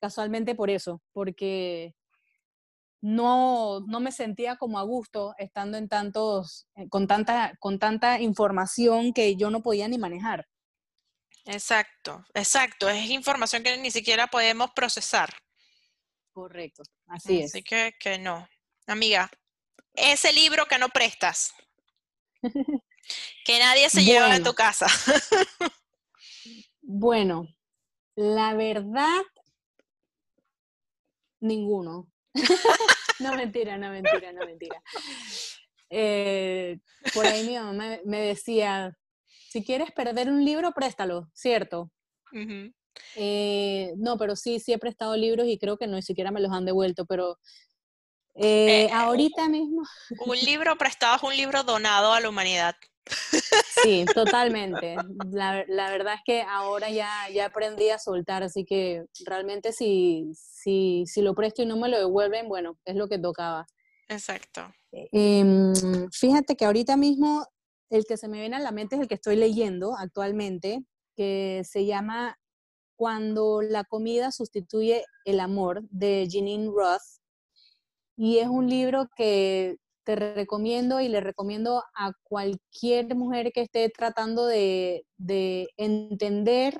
casualmente 0.00 0.54
por 0.54 0.70
eso, 0.70 1.00
porque 1.12 1.94
no, 3.00 3.80
no 3.80 4.00
me 4.00 4.10
sentía 4.10 4.56
como 4.56 4.78
a 4.78 4.82
gusto 4.82 5.34
estando 5.38 5.78
en 5.78 5.88
tantos, 5.88 6.66
eh, 6.74 6.88
con 6.88 7.06
tanta, 7.06 7.52
con 7.60 7.78
tanta 7.78 8.20
información 8.20 9.12
que 9.12 9.36
yo 9.36 9.50
no 9.50 9.62
podía 9.62 9.88
ni 9.88 9.98
manejar. 9.98 10.46
Exacto, 11.48 12.22
exacto. 12.34 12.90
Es 12.90 13.08
información 13.08 13.62
que 13.62 13.76
ni 13.78 13.90
siquiera 13.90 14.26
podemos 14.26 14.70
procesar. 14.72 15.30
Correcto, 16.32 16.82
así, 17.06 17.40
es. 17.40 17.46
Así 17.46 17.62
que, 17.62 17.94
que 17.98 18.18
no. 18.18 18.46
Amiga, 18.86 19.30
ese 19.94 20.30
libro 20.32 20.66
que 20.66 20.78
no 20.78 20.90
prestas. 20.90 21.54
que 23.44 23.58
nadie 23.58 23.88
se 23.88 24.04
lleva 24.04 24.34
a 24.34 24.42
tu 24.42 24.52
casa. 24.52 24.86
bueno, 26.82 27.48
la 28.14 28.52
verdad, 28.52 29.22
ninguno. 31.40 32.12
no, 33.20 33.34
mentira, 33.34 33.78
no, 33.78 33.88
mentira, 33.88 34.32
no, 34.32 34.44
mentira. 34.44 34.82
Eh, 35.88 36.78
por 37.14 37.26
ahí 37.26 37.46
mi 37.46 37.54
mamá 37.54 37.98
me, 38.04 38.20
decía, 38.20 38.97
si 39.48 39.64
quieres 39.64 39.90
perder 39.92 40.28
un 40.28 40.44
libro, 40.44 40.72
préstalo, 40.72 41.30
¿cierto? 41.32 41.90
Eh, 43.16 43.94
no, 43.96 44.18
pero 44.18 44.36
sí, 44.36 44.60
sí 44.60 44.72
he 44.72 44.78
prestado 44.78 45.16
libros 45.16 45.46
y 45.46 45.58
creo 45.58 45.78
que 45.78 45.86
no, 45.86 45.96
ni 45.96 46.02
siquiera 46.02 46.30
me 46.30 46.40
los 46.40 46.52
han 46.52 46.66
devuelto, 46.66 47.06
pero 47.06 47.38
eh, 48.34 48.90
ahorita 48.92 49.48
mismo... 49.48 49.82
Un 50.26 50.38
libro 50.38 50.76
prestado 50.76 51.16
es 51.16 51.22
un 51.22 51.36
libro 51.36 51.62
donado 51.62 52.12
a 52.12 52.20
la 52.20 52.28
humanidad. 52.28 52.74
Sí, 53.82 54.04
totalmente. 54.14 54.96
La, 55.32 55.90
verdad 55.90 56.14
es 56.14 56.20
que 56.26 56.42
ahora 56.42 56.90
ya, 56.90 57.10
ya 57.32 57.46
aprendí 57.46 57.88
a 57.88 57.98
soltar, 57.98 58.42
así 58.42 58.66
que 58.66 59.06
realmente 59.24 59.72
si, 59.72 60.30
si, 60.34 61.04
si 61.06 61.22
lo 61.22 61.34
presto 61.34 61.62
y 61.62 61.66
no 61.66 61.76
me 61.78 61.88
lo 61.88 61.98
devuelven, 61.98 62.48
bueno, 62.48 62.76
es 62.84 62.96
lo 62.96 63.08
que 63.08 63.18
tocaba. 63.18 63.66
Exacto. 64.08 64.72
Em, 64.92 65.72
fíjate 66.10 66.56
que 66.56 66.64
ahorita 66.64 66.96
mismo 66.96 67.46
el 67.90 68.04
que 68.06 68.16
se 68.16 68.28
me 68.28 68.40
viene 68.40 68.56
a 68.56 68.60
la 68.60 68.72
mente 68.72 68.96
es 68.96 69.02
el 69.02 69.08
que 69.08 69.14
estoy 69.14 69.36
leyendo 69.36 69.96
actualmente, 69.96 70.84
que 71.16 71.62
se 71.64 71.86
llama 71.86 72.38
Cuando 72.96 73.62
la 73.62 73.84
comida 73.84 74.30
sustituye 74.32 75.04
el 75.24 75.40
amor, 75.40 75.82
de 75.90 76.26
Jeanine 76.30 76.70
Roth. 76.70 77.20
Y 78.16 78.38
es 78.38 78.48
un 78.48 78.68
libro 78.68 79.08
que 79.16 79.76
te 80.08 80.16
recomiendo 80.16 81.00
y 81.00 81.08
le 81.08 81.20
recomiendo 81.20 81.84
a 81.94 82.12
cualquier 82.22 83.14
mujer 83.14 83.52
que 83.52 83.60
esté 83.60 83.90
tratando 83.90 84.46
de, 84.46 85.04
entender 85.76 86.78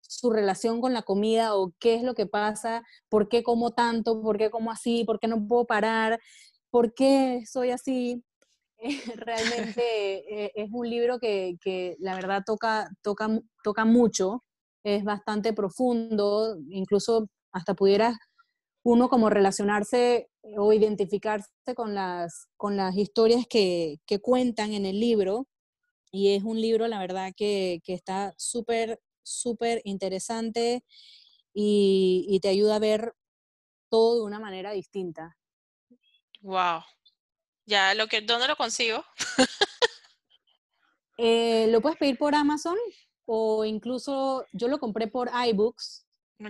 su 0.00 0.30
relación 0.30 0.80
con 0.80 0.92
la 0.92 1.02
comida 1.02 1.54
o 1.54 1.72
qué 1.78 1.94
es 1.94 2.02
lo 2.02 2.14
que 2.14 2.26
pasa, 2.26 2.82
por 3.08 3.28
qué 3.28 3.44
como 3.44 3.70
tanto, 3.70 4.20
por 4.20 4.38
qué 4.38 4.50
como 4.50 4.72
así, 4.72 5.04
por 5.04 5.20
qué 5.20 5.28
no 5.28 5.46
puedo 5.46 5.66
parar, 5.66 6.18
por 6.70 6.92
qué 6.94 7.44
soy 7.46 7.70
así. 7.70 8.24
Realmente 9.16 10.44
eh, 10.44 10.52
es 10.54 10.68
un 10.72 10.88
libro 10.88 11.18
que, 11.18 11.96
la 12.00 12.14
verdad 12.14 12.42
toca, 12.44 12.88
toca, 13.02 13.28
toca 13.62 13.84
mucho, 13.84 14.42
es 14.84 15.04
bastante 15.04 15.52
profundo, 15.52 16.56
incluso 16.68 17.28
hasta 17.52 17.74
pudieras 17.74 18.16
uno 18.84 19.08
como 19.08 19.30
relacionarse 19.30 20.28
o 20.56 20.72
identificarse 20.72 21.48
con 21.76 21.94
las, 21.94 22.48
con 22.56 22.76
las 22.76 22.96
historias 22.96 23.46
que, 23.48 24.00
cuentan 24.20 24.72
en 24.72 24.86
el 24.86 24.98
libro. 24.98 25.46
Y 26.10 26.34
es 26.34 26.42
un 26.42 26.60
libro, 26.60 26.88
la 26.88 26.98
verdad, 26.98 27.32
que, 27.36 27.80
está 27.86 28.34
súper, 28.36 29.00
súper 29.22 29.80
interesante 29.84 30.84
y, 31.54 32.38
te 32.42 32.48
ayuda 32.48 32.76
a 32.76 32.80
ver 32.80 33.14
todo 33.88 34.16
de 34.16 34.26
una 34.26 34.40
manera 34.40 34.72
distinta. 34.72 35.36
Wow. 36.40 36.80
Ya, 37.72 37.94
lo 37.94 38.06
que, 38.06 38.20
¿dónde 38.20 38.48
lo 38.48 38.56
consigo? 38.56 39.02
Eh, 41.18 41.66
lo 41.68 41.80
puedes 41.82 41.98
pedir 41.98 42.18
por 42.18 42.34
Amazon 42.34 42.76
o 43.26 43.64
incluso 43.64 44.44
yo 44.50 44.66
lo 44.66 44.80
compré 44.80 45.06
por 45.06 45.30
iBooks. 45.48 46.04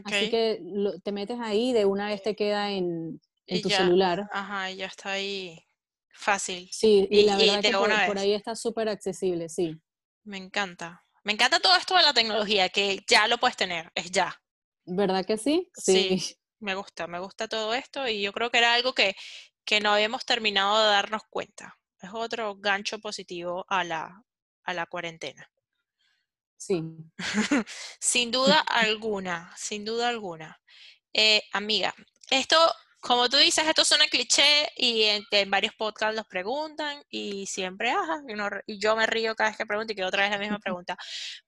Así 0.04 0.30
que 0.30 0.62
te 1.02 1.12
metes 1.12 1.38
ahí, 1.40 1.72
de 1.74 1.85
una 1.85 2.06
vez 2.06 2.22
te 2.22 2.35
queda 2.35 2.70
en, 2.70 3.20
en 3.48 3.61
tu 3.61 3.68
celular. 3.68 4.28
Ajá, 4.32 4.70
ya 4.70 4.87
está 4.87 5.12
ahí 5.12 5.62
fácil. 6.11 6.70
Sí, 6.72 7.06
y, 7.11 7.24
la 7.24 7.37
verdad 7.37 7.61
que 7.61 7.72
por, 7.72 8.18
ahí 8.18 8.32
está 8.32 8.54
súper 8.56 8.88
accesible, 8.88 9.48
sí. 9.48 9.76
Me 10.24 10.38
encanta. 10.38 11.04
Me 11.24 11.32
encanta 11.32 11.61
todo 11.61 11.76
esto 11.76 11.96
de 11.96 12.04
la 12.04 12.14
tecnología, 12.14 12.68
que 12.70 13.00
ya 13.06 13.28
lo 13.28 13.38
puedes 13.38 13.56
tener, 13.56 13.90
es 13.94 14.11
ya. 14.11 14.40
¿Verdad 14.87 15.26
que 15.26 15.37
sí? 15.37 15.68
Sí. 15.74 16.18
me 16.62 16.76
gusta, 16.76 17.06
me 17.08 17.18
gusta 17.18 17.48
todo 17.48 17.74
esto 17.74 18.08
y 18.08 18.22
yo 18.22 18.32
creo 18.32 18.50
que 18.50 18.58
era 18.58 18.72
algo 18.72 18.94
que, 18.94 19.14
que 19.64 19.81
no 19.81 19.92
habíamos 19.92 20.25
terminado 20.25 20.83
de 20.83 20.90
darnos 20.90 21.22
cuenta. 21.29 21.79
Es 22.01 22.11
otro 22.12 22.57
gancho 22.57 22.98
positivo 22.98 23.64
a 23.68 23.85
la, 23.85 24.25
a 24.64 24.75
la 24.75 24.87
cuarentena. 24.87 25.51
Sí. 26.57 26.83
sin 28.01 28.31
duda 28.31 28.61
alguna, 28.68 29.53
sin 29.57 29.85
duda 29.85 30.09
alguna. 30.09 30.61
Eh, 31.12 31.42
amiga, 31.53 31.94
esto 32.31 32.57
como 33.03 33.29
tú 33.29 33.37
dices, 33.37 33.66
esto 33.66 33.85
suena 33.85 34.07
cliché 34.07 34.70
y 34.77 35.03
en, 35.03 35.51
varios 35.51 35.75
podcasts 35.75 36.14
los 36.14 36.27
preguntan 36.29 37.03
y 37.11 37.46
siempre, 37.46 37.90
ajá, 37.90 38.22
y, 38.64 38.79
yo 38.79 38.94
me 38.94 39.07
río 39.07 39.35
cada 39.35 39.51
vez 39.51 39.59
que 39.59 39.66
pregunto 39.66 39.92
y 39.92 39.96
que 39.96 40.05
otra 40.05 40.22
vez 40.22 40.31
la 40.31 40.38
misma 40.38 40.59
pregunta. 40.64 40.96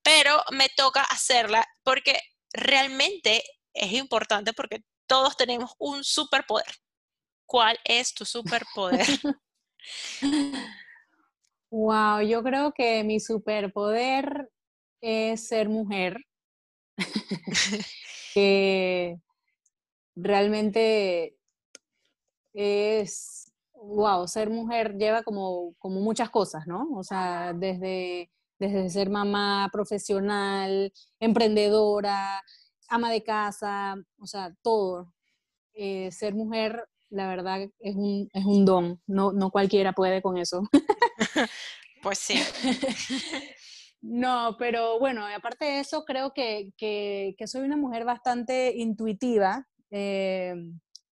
Pero 0.03 0.43
me 0.51 0.69
toca 0.77 1.03
hacerla 1.03 1.65
porque 1.85 2.21
realmente 2.53 3.45
es 3.73 3.93
importante 3.93 4.53
porque 4.53 4.83
todos 5.07 5.37
tenemos 5.37 5.75
un 5.79 6.03
superpoder. 6.03 6.75
¿Cuál 7.47 7.79
es 7.85 8.15
tu 8.15 8.25
superpoder? 8.25 9.07
wow, 11.71 12.21
yo 12.21 12.43
creo 12.43 12.73
que 12.73 13.05
mi 13.05 13.21
superpoder 13.21 14.51
es 15.01 15.47
ser 15.49 15.69
mujer. 15.69 16.17
que 18.35 19.17
realmente 20.17 21.37
es, 22.53 23.53
wow, 23.73 24.27
ser 24.27 24.51
mujer 24.51 24.97
lleva 24.97 25.23
como, 25.23 25.75
como 25.79 26.01
muchas 26.01 26.31
cosas, 26.31 26.67
¿no? 26.67 26.89
O 26.97 27.03
sea, 27.03 27.53
desde, 27.53 28.31
desde 28.59 28.91
ser 28.91 29.11
mamá 29.11 29.69
profesional, 29.73 30.93
emprendedora, 31.21 32.43
ama 32.89 33.11
de 33.11 33.23
casa, 33.23 33.97
o 34.19 34.27
sea, 34.27 34.55
todo. 34.63 35.13
Eh, 35.75 36.11
ser 36.13 36.35
mujer 36.35 36.89
la 37.11 37.29
verdad 37.29 37.61
es 37.79 37.95
un, 37.95 38.29
es 38.33 38.45
un 38.45 38.65
don, 38.65 39.01
no, 39.07 39.33
no 39.33 39.51
cualquiera 39.51 39.93
puede 39.93 40.23
con 40.23 40.39
eso. 40.39 40.63
pues 42.03 42.19
sí. 42.19 42.35
No, 44.07 44.57
pero 44.59 44.99
bueno, 44.99 45.27
aparte 45.27 45.65
de 45.65 45.81
eso, 45.81 46.05
creo 46.05 46.35
que, 46.35 46.75
que, 46.77 47.35
que 47.39 47.47
soy 47.47 47.63
una 47.63 47.79
mujer 47.79 48.05
bastante 48.05 48.75
intuitiva. 48.77 49.67
Eh, 49.91 50.55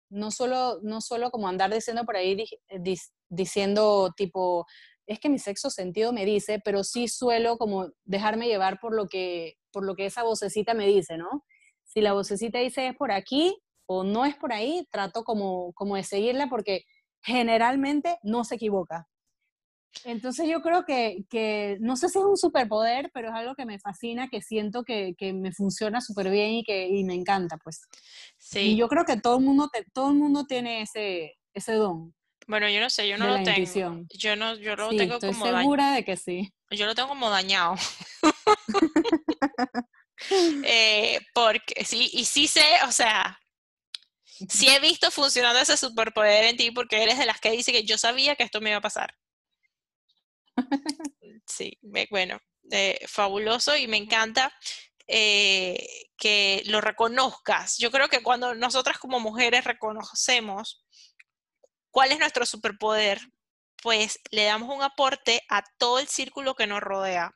no, 0.10 0.32
solo, 0.32 0.80
no 0.84 1.02
solo 1.02 1.30
como 1.30 1.50
andar 1.50 1.74
diciendo 1.74 2.06
por 2.06 2.16
ahí, 2.16 2.46
diciendo 3.28 4.14
tipo, 4.16 4.66
es 5.06 5.20
que 5.20 5.28
mi 5.28 5.38
sexo 5.38 5.70
sentido 5.70 6.14
me 6.14 6.24
dice, 6.24 6.62
pero 6.64 6.86
sí 6.86 7.10
suelo 7.10 7.58
como 7.58 7.90
dejarme 8.06 8.48
llevar 8.48 8.80
por 8.80 8.96
lo 8.96 9.08
que, 9.08 9.56
por 9.74 9.86
lo 9.86 9.96
que 9.96 10.06
esa 10.06 10.24
vocecita 10.24 10.74
me 10.74 10.88
dice, 10.88 11.18
¿no? 11.18 11.44
Si 11.84 12.00
la 12.00 12.14
vocecita 12.14 12.60
dice 12.60 12.88
es 12.88 12.96
por 12.96 13.12
aquí 13.12 13.58
o 13.88 14.04
no 14.04 14.26
es 14.26 14.36
por 14.36 14.54
ahí, 14.54 14.88
trato 14.92 15.24
como, 15.24 15.74
como 15.74 15.96
de 15.96 16.04
seguirla 16.04 16.48
porque 16.48 16.86
generalmente 17.22 18.20
no 18.22 18.44
se 18.44 18.56
equivoca. 18.56 19.08
Entonces 20.04 20.48
yo 20.48 20.62
creo 20.62 20.86
que, 20.86 21.26
que, 21.30 21.78
no 21.80 21.96
sé 21.96 22.10
si 22.10 22.20
es 22.20 22.26
un 22.26 22.38
superpoder, 22.38 23.10
pero 23.14 23.30
es 23.30 23.34
algo 23.34 23.56
que 23.56 23.66
me 23.66 23.80
fascina, 23.80 24.28
que 24.30 24.42
siento 24.42 24.84
que, 24.84 25.16
que 25.18 25.34
me 25.34 25.52
funciona 25.52 26.02
súper 26.02 26.30
bien 26.30 26.52
y 26.52 26.64
que 26.64 26.88
y 26.88 27.04
me 27.04 27.16
encanta, 27.16 27.58
pues. 27.58 27.82
Sí. 28.38 28.60
Y 28.60 28.78
yo 28.78 28.88
creo 28.88 29.06
que 29.06 29.18
todo 29.18 29.38
el 29.40 29.46
mundo, 29.46 29.72
todo 29.94 30.10
el 30.10 30.16
mundo 30.16 30.46
tiene 30.46 30.82
ese, 30.82 31.38
ese 31.54 31.74
don. 31.74 32.14
Bueno, 32.48 32.70
yo 32.70 32.80
no 32.80 32.90
sé, 32.90 33.08
yo 33.08 33.18
no 33.18 33.28
lo 33.28 33.44
tengo. 33.44 34.06
Yo 34.10 34.36
no, 34.36 34.56
yo 34.56 34.76
lo 34.76 34.90
tengo 34.90 35.16
estoy 35.16 35.34
segura 35.34 35.94
de 35.94 36.06
que 36.06 36.16
sí. 36.16 36.54
Yo 36.72 36.86
lo 36.86 36.96
tengo 36.96 37.10
como 37.10 37.30
dañado. 37.30 37.76
eh, 40.64 41.20
porque 41.34 41.84
sí, 41.84 42.10
y 42.14 42.26
sí 42.26 42.48
sé, 42.48 42.66
o 42.88 42.92
sea, 42.92 43.38
sí 44.50 44.70
he 44.70 44.80
visto 44.80 45.12
funcionando 45.12 45.60
ese 45.60 45.78
superpoder 45.78 46.46
en 46.46 46.58
ti 46.58 46.72
porque 46.72 47.02
eres 47.02 47.18
de 47.18 47.26
las 47.26 47.40
que 47.40 47.52
dice 47.52 47.72
que 47.72 47.84
yo 47.84 47.98
sabía 47.98 48.36
que 48.36 48.44
esto 48.44 48.62
me 48.62 48.70
iba 48.70 48.80
a 48.80 48.82
pasar. 48.82 49.16
Sí, 51.50 51.78
bueno, 52.10 52.40
eh, 52.72 53.00
fabuloso 53.08 53.78
y 53.78 53.88
me 53.88 53.96
encanta 53.96 54.54
eh, 55.08 56.10
que 56.18 56.62
lo 56.66 56.82
reconozcas. 56.82 57.78
Yo 57.78 57.90
creo 57.90 58.10
que 58.10 58.22
cuando 58.22 58.54
nosotras 58.54 58.98
como 58.98 59.22
mujeres 59.22 59.64
reconocemos 59.64 60.84
cuál 61.90 62.12
es 62.12 62.20
nuestro 62.20 62.46
superpoder, 62.46 63.22
pues 63.82 64.20
le 64.32 64.44
damos 64.44 64.76
un 64.76 64.84
aporte 64.84 65.42
a 65.50 65.64
todo 65.78 66.00
el 66.00 66.08
círculo 66.08 66.56
que 66.56 66.68
nos 66.68 66.82
rodea 66.82 67.32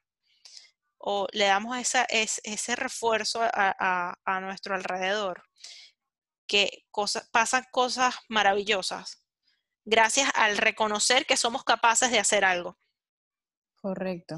o 0.97 1.27
le 1.31 1.45
damos 1.45 1.77
esa, 1.77 2.05
ese 2.09 2.75
refuerzo 2.75 3.41
a, 3.41 4.15
a, 4.23 4.39
nuestro 4.41 4.75
alrededor, 4.75 5.43
que 6.51 6.83
pasan 7.31 7.63
cosas 7.71 8.13
maravillosas 8.27 9.23
gracias 9.85 10.29
al 10.35 10.57
reconocer 10.57 11.25
que 11.25 11.37
somos 11.37 11.63
capaces 11.63 12.11
de 12.11 12.19
hacer 12.19 12.43
algo. 12.43 12.77
Correcto. 13.77 14.37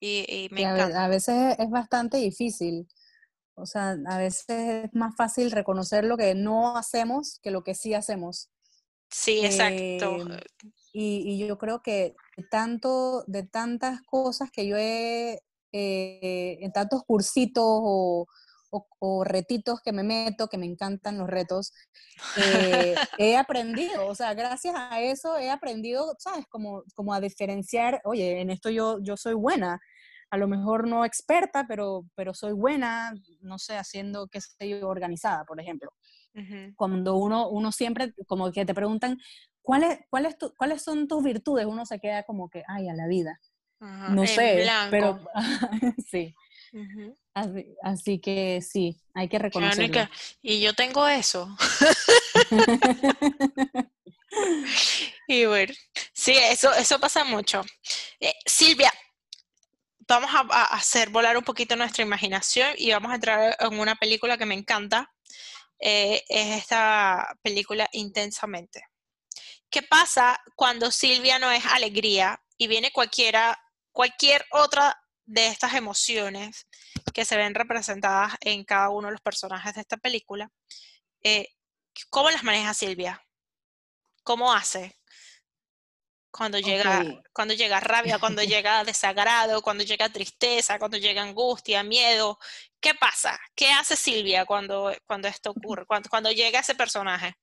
Y, 0.00 0.48
me 0.50 0.66
a, 0.66 1.06
veces 1.06 1.54
es 1.56 1.70
bastante 1.70 2.16
difícil. 2.16 2.88
O 3.54 3.64
sea, 3.64 3.96
a 4.08 4.18
veces 4.18 4.84
es 4.86 4.94
más 4.94 5.14
fácil 5.14 5.52
reconocer 5.52 6.04
lo 6.04 6.16
que 6.16 6.34
no 6.34 6.76
hacemos 6.76 7.38
que 7.40 7.52
lo 7.52 7.62
que 7.62 7.76
sí 7.76 7.94
hacemos. 7.94 8.50
Sí, 9.08 9.46
exacto. 9.46 10.16
Em, 10.16 10.40
y, 10.92 11.46
yo 11.46 11.58
creo 11.58 11.80
que 11.80 12.16
tanto, 12.50 13.22
de 13.28 13.44
tantas 13.44 14.02
cosas 14.02 14.50
que 14.50 14.66
yo 14.66 14.76
he, 14.76 15.44
eh, 15.70 16.58
en 16.60 16.72
tantos 16.72 17.04
cursitos 17.04 17.64
o, 17.64 18.26
o, 18.70 19.24
retitos 19.24 19.80
que 19.80 19.92
me 19.92 20.02
meto, 20.02 20.48
que 20.48 20.58
me 20.58 20.66
encantan 20.66 21.18
los 21.18 21.28
retos, 21.28 21.72
eh, 22.36 22.94
he 23.18 23.36
aprendido, 23.36 24.06
o 24.06 24.14
sea, 24.14 24.34
gracias 24.34 24.74
a 24.76 25.00
eso 25.00 25.38
he 25.38 25.50
aprendido, 25.50 26.14
¿sabes? 26.18 26.46
Como, 26.48 26.82
como 26.94 27.14
a 27.14 27.20
diferenciar, 27.20 28.00
oye, 28.04 28.40
en 28.40 28.50
esto 28.50 28.70
yo, 28.70 28.98
yo 29.00 29.16
soy 29.16 29.34
buena, 29.34 29.80
a 30.30 30.38
lo 30.38 30.48
mejor 30.48 30.88
no 30.88 31.04
experta, 31.04 31.66
pero, 31.68 32.04
pero 32.14 32.34
soy 32.34 32.52
buena, 32.52 33.14
no 33.40 33.58
sé, 33.58 33.76
haciendo, 33.76 34.26
qué 34.28 34.40
sé 34.40 34.68
yo, 34.68 34.88
organizada, 34.88 35.44
por 35.44 35.60
ejemplo. 35.60 35.90
Cuando 36.74 37.16
uno, 37.16 37.48
uno 37.48 37.72
siempre, 37.72 38.12
como 38.26 38.52
que 38.52 38.66
te 38.66 38.74
preguntan, 38.74 39.16
¿cuáles, 39.62 40.00
cuáles, 40.10 40.36
¿cuáles 40.58 40.82
son 40.82 41.08
tus 41.08 41.24
virtudes? 41.24 41.64
Uno 41.64 41.86
se 41.86 41.98
queda 41.98 42.24
como 42.24 42.50
que, 42.50 42.62
ay, 42.68 42.88
a 42.90 42.94
la 42.94 43.06
vida. 43.06 43.40
no 43.80 44.26
sé, 44.26 44.68
pero 44.90 45.18
sí. 46.10 46.34
Así, 47.82 48.18
que 48.18 48.60
sí, 48.62 49.00
hay 49.14 49.28
que 49.28 49.38
reconocerlo. 49.38 50.08
y 50.42 50.60
yo 50.60 50.74
tengo 50.74 51.06
eso. 51.06 51.54
y 55.28 55.44
bueno, 55.46 55.72
sí, 56.12 56.36
eso, 56.36 56.72
eso 56.74 56.98
pasa 56.98 57.24
mucho. 57.24 57.62
Eh, 58.20 58.34
Silvia, 58.44 58.92
vamos 60.06 60.30
a, 60.32 60.64
hacer 60.74 61.10
volar 61.10 61.36
un 61.36 61.44
poquito 61.44 61.76
nuestra 61.76 62.04
imaginación 62.04 62.70
y 62.76 62.92
vamos 62.92 63.12
a 63.12 63.16
entrar 63.16 63.56
en 63.58 63.78
una 63.78 63.96
película 63.96 64.36
que 64.36 64.46
me 64.46 64.54
encanta. 64.54 65.12
Eh, 65.78 66.24
es 66.28 66.58
esta 66.58 67.36
película 67.42 67.88
Intensamente. 67.92 68.84
¿Qué 69.68 69.82
pasa 69.82 70.40
cuando 70.54 70.90
Silvia 70.90 71.38
no 71.38 71.50
es 71.50 71.64
alegría 71.66 72.40
y 72.56 72.66
viene 72.66 72.92
cualquiera, 72.92 73.60
cualquier 73.92 74.46
otra 74.52 74.96
de 75.26 75.48
estas 75.48 75.74
emociones 75.74 76.66
que 77.12 77.24
se 77.24 77.36
ven 77.36 77.54
representadas 77.54 78.34
en 78.40 78.64
cada 78.64 78.90
uno 78.90 79.08
de 79.08 79.12
los 79.12 79.20
personajes 79.20 79.74
de 79.74 79.80
esta 79.80 79.96
película, 79.96 80.50
eh, 81.22 81.48
¿cómo 82.10 82.30
las 82.30 82.44
maneja 82.44 82.72
Silvia? 82.72 83.22
¿Cómo 84.22 84.52
hace? 84.52 84.96
Cuando 86.30 86.58
llega, 86.58 87.02
cuando 87.32 87.54
llega 87.54 87.80
rabia, 87.80 88.18
cuando 88.18 88.42
llega 88.44 88.84
desagrado, 88.84 89.62
cuando 89.62 89.84
llega 89.84 90.08
tristeza, 90.08 90.78
cuando 90.78 90.96
llega 90.96 91.22
angustia, 91.22 91.82
miedo. 91.82 92.38
¿Qué 92.80 92.94
pasa? 92.94 93.38
¿Qué 93.54 93.70
hace 93.70 93.96
Silvia 93.96 94.44
cuando, 94.44 94.92
cuando 95.06 95.28
esto 95.28 95.50
ocurre? 95.50 95.86
Cuando, 95.86 96.08
cuando 96.08 96.30
llega 96.30 96.60
ese 96.60 96.74
personaje. 96.74 97.34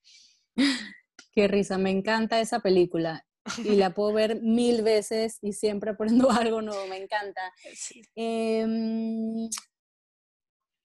Qué 1.31 1.47
risa, 1.47 1.77
me 1.79 1.89
encanta 1.89 2.39
esa 2.39 2.59
película 2.59 3.25
y 3.58 3.75
la 3.75 3.89
puedo 3.93 4.13
ver 4.13 4.41
mil 4.41 4.84
veces 4.84 5.38
y 5.41 5.53
siempre 5.53 5.91
aprendo 5.91 6.29
algo 6.32 6.62
nuevo, 6.62 6.88
me 6.88 6.97
encanta. 6.97 7.53
Em, 8.15 9.49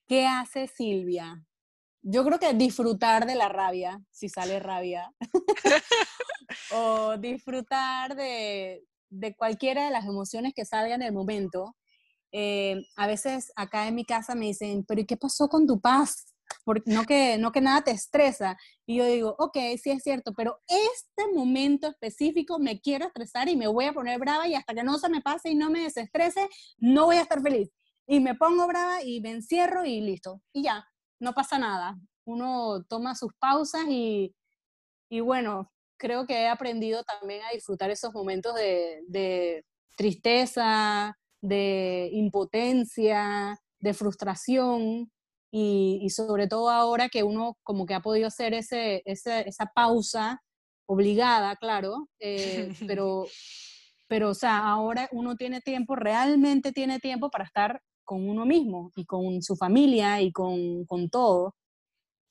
¿Qué 0.06 0.26
hace 0.26 0.66
Silvia? 0.66 1.44
Yo 2.02 2.24
creo 2.24 2.38
que 2.38 2.54
disfrutar 2.54 3.26
de 3.26 3.34
la 3.34 3.48
rabia, 3.48 4.00
si 4.10 4.28
sale 4.28 4.60
rabia, 4.60 5.12
o 6.72 7.16
disfrutar 7.18 8.16
de, 8.16 8.84
de, 9.10 9.34
cualquiera 9.34 9.84
de 9.84 9.90
las 9.90 10.06
emociones 10.06 10.54
que 10.54 10.64
salgan 10.64 11.02
en 11.02 11.08
el 11.08 11.12
momento. 11.12 11.76
Eh, 12.32 12.82
a 12.96 13.06
veces 13.06 13.52
acá 13.56 13.88
en 13.88 13.96
mi 13.96 14.04
casa 14.04 14.34
me 14.34 14.46
dicen, 14.46 14.84
pero 14.86 15.00
¿y 15.00 15.06
qué 15.06 15.16
pasó 15.16 15.48
con 15.48 15.66
tu 15.66 15.80
paz? 15.80 16.32
Porque 16.64 16.90
no 16.90 17.04
que, 17.04 17.38
no 17.38 17.52
que 17.52 17.60
nada 17.60 17.82
te 17.82 17.90
estresa. 17.90 18.56
Y 18.86 18.96
yo 18.96 19.06
digo, 19.06 19.34
ok, 19.38 19.56
sí 19.82 19.90
es 19.90 20.02
cierto, 20.02 20.32
pero 20.34 20.60
este 20.66 21.32
momento 21.34 21.88
específico 21.88 22.58
me 22.58 22.80
quiero 22.80 23.06
estresar 23.06 23.48
y 23.48 23.56
me 23.56 23.66
voy 23.66 23.86
a 23.86 23.92
poner 23.92 24.18
brava 24.18 24.46
y 24.48 24.54
hasta 24.54 24.74
que 24.74 24.82
no 24.82 24.98
se 24.98 25.08
me 25.08 25.20
pase 25.20 25.50
y 25.50 25.54
no 25.54 25.70
me 25.70 25.80
desestrese, 25.80 26.48
no 26.78 27.06
voy 27.06 27.16
a 27.16 27.22
estar 27.22 27.42
feliz. 27.42 27.70
Y 28.06 28.20
me 28.20 28.34
pongo 28.34 28.66
brava 28.66 29.02
y 29.02 29.20
me 29.20 29.30
encierro 29.30 29.84
y 29.84 30.00
listo. 30.00 30.40
Y 30.52 30.62
ya, 30.62 30.86
no 31.20 31.32
pasa 31.34 31.58
nada. 31.58 31.96
Uno 32.24 32.84
toma 32.88 33.14
sus 33.14 33.32
pausas 33.38 33.84
y, 33.88 34.34
y 35.10 35.20
bueno, 35.20 35.70
creo 35.98 36.26
que 36.26 36.42
he 36.42 36.48
aprendido 36.48 37.02
también 37.04 37.42
a 37.44 37.52
disfrutar 37.52 37.90
esos 37.90 38.12
momentos 38.14 38.54
de, 38.54 39.02
de 39.08 39.64
tristeza, 39.96 41.16
de 41.40 42.08
impotencia, 42.12 43.58
de 43.80 43.94
frustración, 43.94 45.10
y, 45.50 46.08
sobre 46.10 46.46
todo 46.46 46.70
ahora 46.70 47.08
que 47.08 47.22
uno 47.22 47.56
como 47.62 47.86
que 47.86 47.94
ha 47.94 48.00
podido 48.00 48.28
hacer 48.28 48.54
ese, 48.54 49.02
esa 49.04 49.66
pausa 49.74 50.42
obligada, 50.86 51.56
claro, 51.56 52.08
eh, 52.18 52.68
pero, 52.86 53.26
pero, 54.08 54.30
o 54.30 54.34
sea, 54.34 54.58
ahora 54.66 55.08
uno 55.12 55.36
tiene 55.36 55.60
tiempo, 55.60 55.96
realmente 55.96 56.72
tiene 56.72 56.98
tiempo 56.98 57.30
para 57.30 57.44
estar 57.44 57.80
con 58.04 58.28
uno 58.28 58.46
mismo 58.46 58.90
y 58.96 59.04
con 59.04 59.42
su 59.42 59.54
familia 59.56 60.20
y 60.22 60.32
con, 60.32 60.86
con 60.86 61.10
todo. 61.10 61.54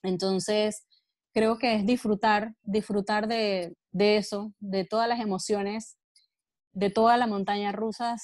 Entonces, 0.04 0.86
creo 1.34 1.60
que 1.60 1.76
es 1.76 1.86
disfrutar, 1.86 2.54
disfrutar 2.64 3.28
de, 3.28 3.76
de, 3.92 4.18
eso, 4.18 4.54
de 4.60 4.86
todas 4.86 5.08
las 5.08 5.20
emociones, 5.20 5.98
de 6.74 6.90
toda 6.90 7.18
la 7.18 7.28
montaña 7.28 7.72
rusa, 7.72 8.16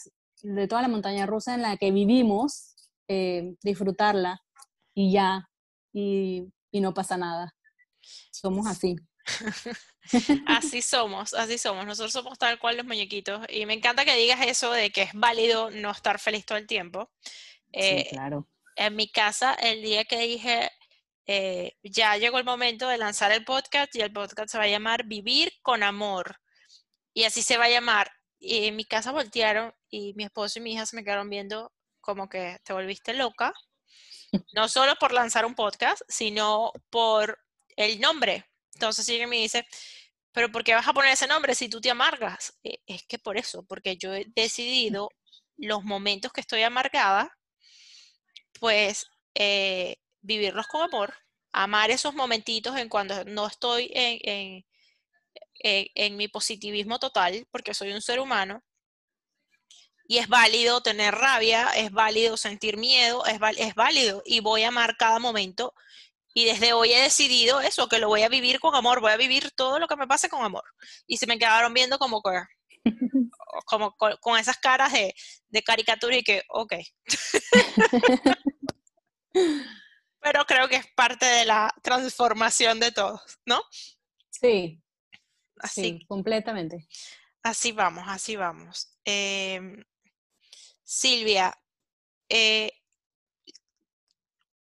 de 0.41 0.67
toda 0.67 0.81
la 0.81 0.87
montaña 0.87 1.27
rusa 1.27 1.53
en 1.53 1.61
la 1.61 1.77
que 1.77 1.91
vivimos, 1.91 2.75
eh, 3.07 3.55
disfrutarla 3.63 4.41
y 4.93 5.13
ya, 5.13 5.49
y, 5.93 6.51
no 6.71 6.93
pasa 6.93 7.17
nada. 7.17 7.55
Somos 8.31 8.67
así. 8.67 8.95
así 10.47 10.81
somos, 10.81 11.33
así 11.33 11.57
somos. 11.57 11.85
Nosotros 11.85 12.11
somos 12.11 12.37
tal 12.37 12.59
cual 12.59 12.77
los 12.77 12.85
muñequitos. 12.85 13.45
Y 13.49 13.65
me 13.65 13.73
encanta 13.73 14.05
que 14.05 14.15
digas 14.15 14.45
eso 14.45 14.71
de 14.71 14.91
que 14.91 15.03
es 15.03 15.11
válido 15.13 15.69
no 15.71 15.91
estar 15.91 16.19
feliz 16.19 16.45
todo 16.45 16.57
el 16.57 16.67
tiempo. 16.67 17.11
sí, 17.71 17.79
eh, 17.79 18.07
claro. 18.09 18.47
En 18.75 18.95
mi 18.95 19.07
casa, 19.07 19.53
el 19.53 19.83
día 19.83 20.03
que 20.03 20.17
dije, 20.17 20.71
eh, 21.25 21.77
ya 21.83 22.17
llegó 22.17 22.39
el 22.39 22.43
momento 22.43 22.87
de 22.87 22.97
lanzar 22.97 23.31
el 23.31 23.45
podcast 23.45 23.95
y 23.95 24.01
el 24.01 24.11
podcast 24.11 24.49
se 24.49 24.57
va 24.57 24.63
a 24.65 24.67
llamar 24.67 25.05
Vivir 25.05 25.53
con 25.61 25.83
Amor. 25.83 26.37
Y 27.13 27.23
así 27.23 27.43
se 27.43 27.57
va 27.57 27.65
a 27.65 27.69
llamar. 27.69 28.11
Y 28.39 28.65
en 28.65 28.75
mi 28.75 28.83
casa 28.85 29.11
voltearon 29.11 29.73
y 29.89 30.13
mi 30.15 30.25
esposo 30.25 30.59
y 30.59 30.63
mi 30.63 30.73
hija 30.73 30.85
se 30.85 30.95
me 30.95 31.03
quedaron 31.03 31.29
viendo 31.29 31.71
como 32.01 32.27
que 32.27 32.57
te 32.63 32.73
volviste 32.73 33.13
loca. 33.13 33.53
No 34.53 34.67
solo 34.67 34.95
por 34.95 35.13
lanzar 35.13 35.45
un 35.45 35.55
podcast, 35.55 36.01
sino 36.07 36.71
por 36.89 37.39
el 37.75 37.99
nombre. 37.99 38.45
Entonces 38.73 39.07
ella 39.09 39.27
me 39.27 39.37
dice, 39.37 39.65
pero 40.31 40.51
¿por 40.51 40.63
qué 40.63 40.73
vas 40.73 40.87
a 40.87 40.93
poner 40.93 41.11
ese 41.13 41.27
nombre 41.27 41.55
si 41.55 41.69
tú 41.69 41.79
te 41.79 41.91
amargas? 41.91 42.57
E, 42.63 42.79
es 42.87 43.03
que 43.03 43.19
por 43.19 43.37
eso, 43.37 43.63
porque 43.63 43.97
yo 43.97 44.13
he 44.13 44.25
decidido 44.35 45.09
los 45.57 45.83
momentos 45.83 46.33
que 46.33 46.41
estoy 46.41 46.63
amargada, 46.63 47.37
pues 48.59 49.07
eh, 49.35 49.97
vivirlos 50.21 50.67
con 50.67 50.81
amor, 50.81 51.13
amar 51.51 51.91
esos 51.91 52.13
momentitos 52.15 52.77
en 52.77 52.89
cuando 52.89 53.23
no 53.25 53.47
estoy 53.47 53.91
en, 53.93 54.65
en, 55.59 56.17
mi 56.17 56.27
positivismo 56.27 56.99
total, 56.99 57.47
porque 57.51 57.73
soy 57.73 57.91
un 57.91 58.01
ser 58.01 58.19
humano. 58.19 58.63
Y 60.05 60.17
es 60.17 60.27
válido 60.27 60.81
tener 60.81 61.15
rabia, 61.15 61.69
es 61.75 61.91
válido 61.91 62.35
sentir 62.37 62.77
miedo, 62.77 63.25
es, 63.25 63.39
es 63.57 63.75
válido 63.75 64.21
y 64.25 64.41
voy 64.41 64.63
a 64.63 64.67
amar 64.69 64.97
cada 64.97 65.19
momento. 65.19 65.73
Y 66.33 66.45
desde 66.45 66.73
hoy 66.73 66.91
he 66.91 67.01
decidido 67.01 67.61
eso, 67.61 67.87
que 67.87 67.99
lo 67.99 68.07
voy 68.07 68.23
a 68.23 68.29
vivir 68.29 68.59
con 68.59 68.75
amor, 68.75 69.01
voy 69.01 69.11
a 69.11 69.17
vivir 69.17 69.51
todo 69.51 69.79
lo 69.79 69.87
que 69.87 69.95
me 69.95 70.07
pase 70.07 70.29
con 70.29 70.43
amor. 70.43 70.63
Y 71.05 71.17
se 71.17 71.27
me 71.27 71.37
quedaron 71.37 71.73
viendo 71.73 71.99
como 71.99 72.21
que, 72.21 72.41
como 73.65 73.95
con, 73.95 74.39
esas 74.39 74.57
caras 74.57 74.91
de, 74.91 75.13
de, 75.49 75.61
caricatura 75.61 76.17
y 76.17 76.23
que, 76.23 76.41
ok. 76.49 76.73
Pero 80.21 80.45
creo 80.45 80.67
que 80.69 80.77
es 80.77 80.87
parte 80.95 81.25
de 81.25 81.45
la 81.45 81.71
transformación 81.83 82.79
de 82.79 82.91
todos, 82.91 83.21
¿no? 83.45 83.61
Sí. 84.29 84.81
Así. 85.59 86.03
completamente. 86.07 86.87
Así 87.43 87.71
vamos, 87.71 88.05
así 88.07 88.35
vamos. 88.35 88.97
Em, 89.05 89.83
Silvia, 90.93 91.57
eh, 92.29 92.71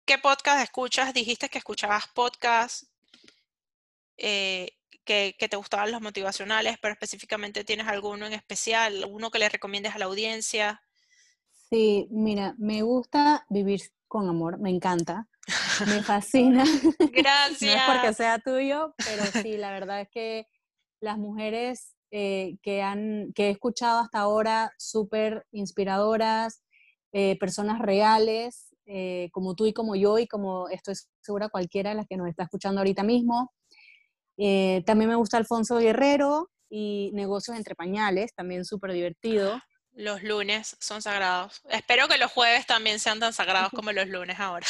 ¿qué 0.06 0.20
podcast 0.20 0.62
escuchas? 0.62 1.12
Dijiste 1.12 1.50
que 1.50 1.58
escuchabas 1.58 2.04
podcasts. 2.14 2.88
Eh, 4.16 4.70
que, 5.04 5.34
te 5.40 5.58
gustaban 5.58 5.92
los 5.92 6.02
motivacionales, 6.02 6.78
pero 6.80 6.94
específicamente 6.94 7.64
tienes 7.64 7.88
alguno 7.88 8.28
en 8.28 8.34
especial, 8.34 9.06
uno 9.10 9.32
que 9.32 9.40
le 9.40 9.50
recomiendes 9.50 9.96
a 9.96 9.98
la 9.98 10.06
audiencia. 10.06 10.84
Sí, 11.72 12.08
mira, 12.12 12.54
me 12.60 12.84
gusta 12.84 13.48
vivir 13.50 13.82
con 14.08 14.30
amor, 14.30 14.60
me 14.60 14.70
encanta, 14.70 15.28
me 15.88 16.04
fascina. 16.04 16.64
Gracias. 17.12 17.62
no 17.76 17.82
es 17.82 17.84
porque 17.88 18.14
sea 18.14 18.38
tuyo, 18.38 18.94
pero 18.98 19.26
sí, 19.42 19.58
la 19.58 19.72
verdad 19.72 20.02
es 20.02 20.10
que 20.10 20.48
las 21.02 21.18
mujeres 21.18 21.96
eh, 22.12 22.58
que, 22.62 22.82
han, 22.82 23.32
que 23.34 23.48
he 23.48 23.50
escuchado 23.52 24.00
hasta 24.00 24.20
ahora, 24.20 24.72
súper 24.78 25.46
inspiradoras, 25.52 26.64
eh, 27.12 27.38
personas 27.40 27.80
reales, 27.80 28.76
eh, 28.86 29.30
como 29.32 29.56
tú 29.56 29.66
y 29.66 29.74
como 29.74 29.96
yo, 29.96 30.20
y 30.20 30.28
como 30.28 30.70
estoy 30.70 30.96
segura 31.22 31.50
cualquiera 31.50 31.90
de 31.92 31.96
las 31.96 32.08
que 32.08 32.18
nos 32.18 32.28
está 32.28 32.44
escuchando 32.44 32.82
ahorita 32.82 33.04
mismo. 33.04 33.52
Eh, 34.38 34.84
también 34.86 35.10
me 35.10 35.16
gusta 35.16 35.38
Alfonso 35.38 35.78
Guerrero 35.78 36.50
y 36.70 37.12
Negocios 37.14 37.58
entre 37.58 37.76
Pañales, 37.76 38.34
también 38.34 38.64
súper 38.64 38.94
divertido. 38.94 39.60
Los 39.94 40.24
lunes 40.24 40.78
son 40.80 41.02
sagrados. 41.02 41.62
Espero 41.70 42.08
que 42.08 42.18
los 42.18 42.32
jueves 42.32 42.66
también 42.68 43.00
sean 43.00 43.20
tan 43.20 43.34
sagrados 43.34 43.72
como 43.72 43.92
los 43.92 44.08
lunes 44.08 44.40
ahora. 44.40 44.66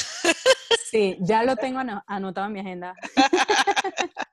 Sí, 0.90 1.18
ya 1.20 1.44
lo 1.44 1.56
tengo 1.56 1.80
anotado 2.08 2.48
en 2.48 2.54
mi 2.54 2.62
agenda. 2.62 2.96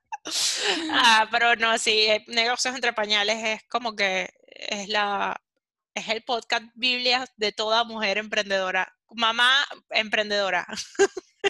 Ah, 0.90 1.29
pero 1.31 1.57
no, 1.57 1.79
sí, 1.79 2.07
eh, 2.07 2.24
Negocios 2.29 2.74
entre 2.74 2.92
Pañales 2.92 3.42
es 3.44 3.62
como 3.68 3.94
que 3.94 4.31
es 4.50 4.88
la 4.88 5.40
es 5.94 6.09
el 6.09 6.22
podcast 6.24 6.64
Biblia 6.74 7.24
de 7.37 7.52
toda 7.52 7.85
mujer 7.85 8.18
emprendedora, 8.18 8.94
mamá 9.11 9.64
emprendedora. 9.90 10.66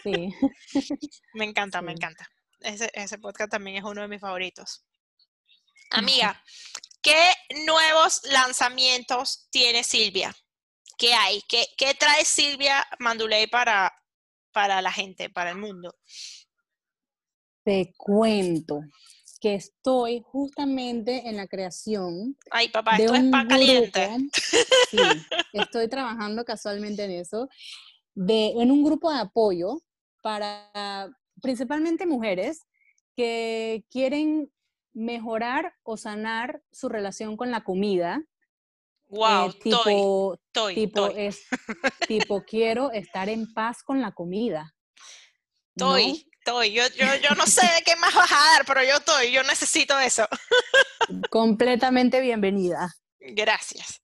Sí. 0.05 0.35
me 1.35 1.45
encanta, 1.45 1.83
me 1.83 1.93
encanta 1.93 2.29
ese, 2.61 3.19
podcast 3.19 3.51
también 3.51 3.77
es 3.77 3.85
uno 3.85 4.03
de 4.03 4.09
mis 4.09 4.21
favoritos. 4.21 4.85
Amiga, 5.91 6.43
¿qué 7.03 7.33
nuevos 7.65 8.23
lanzamientos 8.25 9.49
tiene 9.51 9.85
Silvia? 9.85 10.35
¿Qué 10.99 11.15
hay? 11.15 11.43
¿Qué, 11.43 11.95
trae 11.99 12.25
Silvia 12.25 12.87
Manduley 12.99 13.47
para, 13.47 13.93
para 14.53 14.83
la 14.83 14.93
gente, 14.93 15.31
para 15.31 15.51
el 15.51 15.57
mundo? 15.57 15.95
Te 17.67 17.93
cuento 17.97 18.85
que 19.41 19.57
estoy 19.57 20.23
justamente 20.25 21.29
en 21.29 21.37
la 21.37 21.49
creación. 21.49 22.39
Ay, 22.53 22.69
papá, 22.69 22.97
esto 22.97 23.13
es 23.13 23.25
pan 23.25 23.49
caliente. 23.49 24.09
Sí, 24.89 24.99
estoy 25.53 25.89
trabajando 25.89 26.45
casualmente 26.45 27.03
en 27.03 27.11
eso, 27.11 27.49
de, 28.15 28.51
en 28.51 28.71
un 28.71 28.85
grupo 28.85 29.13
de 29.13 29.19
apoyo 29.19 29.83
para 30.23 31.11
principalmente 31.43 32.07
mujeres 32.07 32.61
que 33.17 33.85
quieren 33.91 34.49
mejorar 34.93 35.75
o 35.83 35.97
sanar 35.97 36.63
su 36.71 36.89
relación 36.89 37.37
con 37.37 37.51
la 37.51 37.65
comida. 37.65 38.23
Wow, 39.09 39.51
eh, 39.51 39.55
tipo, 39.61 40.39
tipo, 40.73 41.07
Es, 41.09 41.49
tipo, 42.07 42.45
quiero 42.45 42.93
estar 42.93 43.29
en 43.29 43.53
paz 43.53 43.83
con 43.83 44.01
la 44.01 44.13
comida. 44.13 44.73
Estoy, 45.75 46.29
estoy. 46.47 46.73
Yo, 46.73 46.83
yo, 46.97 47.07
yo 47.23 47.35
no 47.37 47.47
sé 47.47 47.63
de 47.63 47.83
qué 47.85 47.97
más 47.97 48.15
vas 48.15 48.31
a 48.31 48.53
dar, 48.53 48.65
pero 48.67 48.83
yo 48.83 48.97
estoy, 48.97 49.33
yo 49.33 49.43
necesito 49.43 49.99
eso. 49.99 50.27
Completamente 51.31 52.21
bienvenida. 52.21 52.95
Gracias. 53.19 54.01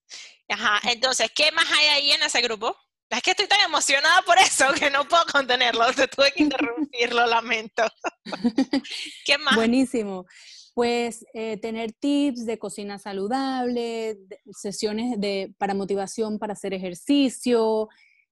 Ajá, 0.48 0.80
entonces, 0.90 1.30
¿qué 1.34 1.52
más 1.52 1.70
hay 1.70 1.86
ahí 1.86 2.12
en 2.12 2.22
ese 2.22 2.40
grupo? 2.42 2.76
Es 3.08 3.22
que 3.22 3.30
estoy 3.30 3.46
tan 3.46 3.60
emocionada 3.60 4.22
por 4.22 4.38
eso 4.38 4.72
que 4.74 4.90
no 4.90 5.06
puedo 5.06 5.24
contenerlo. 5.30 5.92
Te 5.92 6.08
tuve 6.08 6.32
que 6.32 6.42
interrumpir, 6.42 7.12
lo 7.12 7.26
lamento. 7.26 7.84
¿Qué 9.24 9.38
más? 9.38 9.54
Buenísimo. 9.54 10.26
Pues 10.74 11.24
eh, 11.34 11.58
tener 11.58 11.92
tips 11.92 12.46
de 12.46 12.58
cocina 12.58 12.98
saludable, 12.98 14.18
sesiones 14.50 15.20
de, 15.20 15.54
para 15.58 15.74
motivación 15.74 16.38
para 16.38 16.54
hacer 16.54 16.72
ejercicio, 16.72 17.88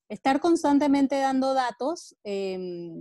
estar 0.09 0.41
constantemente 0.41 1.17
dando 1.17 1.53
datos 1.53 2.17
em, 2.25 2.99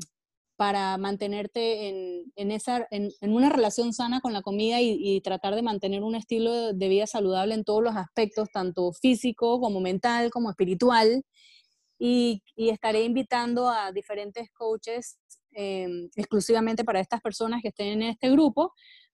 para 0.59 0.97
mantenerte 0.97 1.87
en, 2.35 2.51
esa, 2.51 2.85
en, 2.91 3.13
una 3.21 3.47
relación 3.47 3.93
sana 3.93 4.19
con 4.19 4.33
la 4.33 4.41
comida 4.41 4.81
y, 4.81 4.97
y, 4.99 5.21
tratar 5.21 5.55
de 5.55 5.61
mantener 5.61 6.03
un 6.03 6.15
estilo 6.15 6.73
de 6.73 6.89
vida 6.89 7.07
saludable 7.07 7.53
en 7.55 7.63
todos 7.63 7.81
los 7.81 7.95
aspectos, 7.95 8.49
tanto 8.51 8.91
físico 8.91 9.61
como 9.61 9.79
mental, 9.79 10.31
como 10.31 10.49
espiritual 10.49 11.23
y, 11.99 12.43
estaré 12.55 13.03
invitando 13.03 13.69
a 13.69 13.91
diferentes 13.91 14.49
coaches 14.51 15.17
em, 15.51 16.09
exclusivamente 16.15 16.83
para 16.83 16.99
estas 16.99 17.21
personas 17.21 17.61
que 17.61 17.69
estén 17.69 18.01
en 18.01 18.03
este 18.03 18.29
grupo 18.29 18.73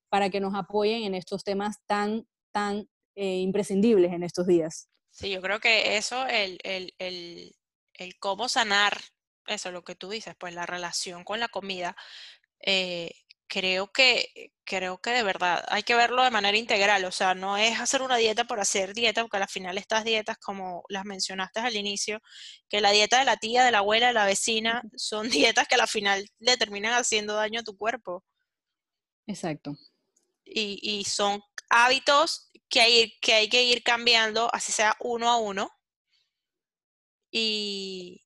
para 0.10 0.30
que 0.30 0.40
nos 0.40 0.56
apoyen 0.56 1.04
en 1.04 1.16
estos 1.16 1.44
temas 1.44 1.78
tan, 1.88 2.26
tan 2.52 2.88
eh, 3.16 3.40
imprescindibles 3.40 4.14
en 4.14 4.24
estos 4.24 4.48
días. 4.48 4.88
Sí, 5.10 5.30
yo 5.30 5.42
creo 5.42 5.60
que 5.60 5.98
eso, 5.98 6.28
el, 6.28 6.60
el, 6.64 6.94
el, 7.00 7.56
el, 7.94 8.16
cómo 8.20 8.48
sanar, 8.50 9.00
eso 9.48 9.72
lo 9.72 9.84
que 9.84 9.96
tú 9.96 10.10
dices, 10.10 10.36
pues 10.38 10.54
la 10.54 10.66
relación 10.66 11.24
con 11.24 11.40
la 11.40 11.48
comida, 11.48 11.96
eh, 12.60 13.12
creo 13.48 13.92
que, 13.92 14.52
creo 14.64 15.00
que 15.00 15.12
de 15.12 15.24
verdad 15.24 15.64
hay 15.68 15.84
que 15.84 15.96
verlo 15.96 16.24
de 16.24 16.32
manera 16.32 16.58
integral, 16.58 17.06
o 17.06 17.12
sea, 17.12 17.36
no 17.36 17.58
es 17.58 17.80
hacer 17.80 18.02
una 18.02 18.18
dieta 18.18 18.46
por 18.46 18.60
hacer 18.60 18.94
dieta, 18.94 19.22
porque 19.22 19.38
al 19.38 19.48
final 19.48 19.78
estas 19.78 20.04
dietas, 20.04 20.38
como 20.38 20.84
las 20.90 21.06
mencionaste 21.06 21.60
al 21.60 21.76
inicio, 21.76 22.22
que 22.70 22.82
la 22.82 22.92
dieta 22.92 23.20
de 23.20 23.26
la 23.26 23.38
tía, 23.38 23.64
de 23.64 23.72
la 23.72 23.80
abuela, 23.80 24.08
de 24.08 24.14
la 24.14 24.26
vecina, 24.26 24.82
son 24.96 25.30
dietas 25.30 25.68
que 25.68 25.76
al 25.76 25.88
final 25.88 26.28
le 26.40 26.58
terminan 26.58 26.94
haciendo 26.94 27.36
daño 27.36 27.62
a 27.62 27.64
tu 27.64 27.78
cuerpo. 27.78 28.24
Exacto. 29.28 29.76
Y, 30.44 30.80
y 30.82 31.06
son 31.06 31.42
hábitos 31.70 32.52
que 32.70 32.82
hay, 32.82 33.14
que 33.22 33.34
hay 33.34 33.50
que 33.50 33.64
ir 33.64 33.84
cambiando, 33.84 34.50
así 34.54 34.72
sea 34.72 34.96
uno 35.00 35.30
a 35.30 35.38
uno. 35.38 35.70
Y, 37.32 38.25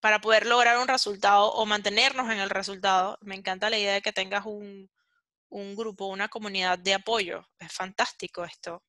para 0.00 0.20
poder 0.20 0.46
lograr 0.46 0.78
un 0.78 0.88
resultado 0.88 1.52
o 1.52 1.66
mantenernos 1.66 2.30
en 2.30 2.38
el 2.38 2.50
resultado, 2.50 3.18
me 3.22 3.34
encanta 3.34 3.70
la 3.70 3.78
idea 3.78 3.94
de 3.94 4.02
que 4.02 4.12
tengas 4.12 4.44
un, 4.46 4.88
grupo, 5.74 6.06
una 6.06 6.28
comunidad 6.28 6.78
de 6.78 6.94
apoyo. 6.94 7.46
Es 7.58 7.72
fantástico 7.72 8.44
esto. 8.44 8.82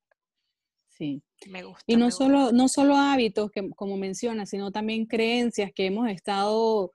Sí. 0.90 1.24
Me 1.48 1.64
gusta. 1.64 1.84
Y 1.88 1.96
no, 1.96 2.12
solo, 2.12 2.52
no 2.52 2.68
solo 2.68 2.96
hábitos, 2.96 3.52
que, 3.52 3.70
como 3.76 3.98
mencionas, 3.98 4.50
sino 4.50 4.72
también 4.72 5.06
creencias 5.06 5.72
que 5.74 5.86
hemos 5.86 6.10
estado 6.10 6.94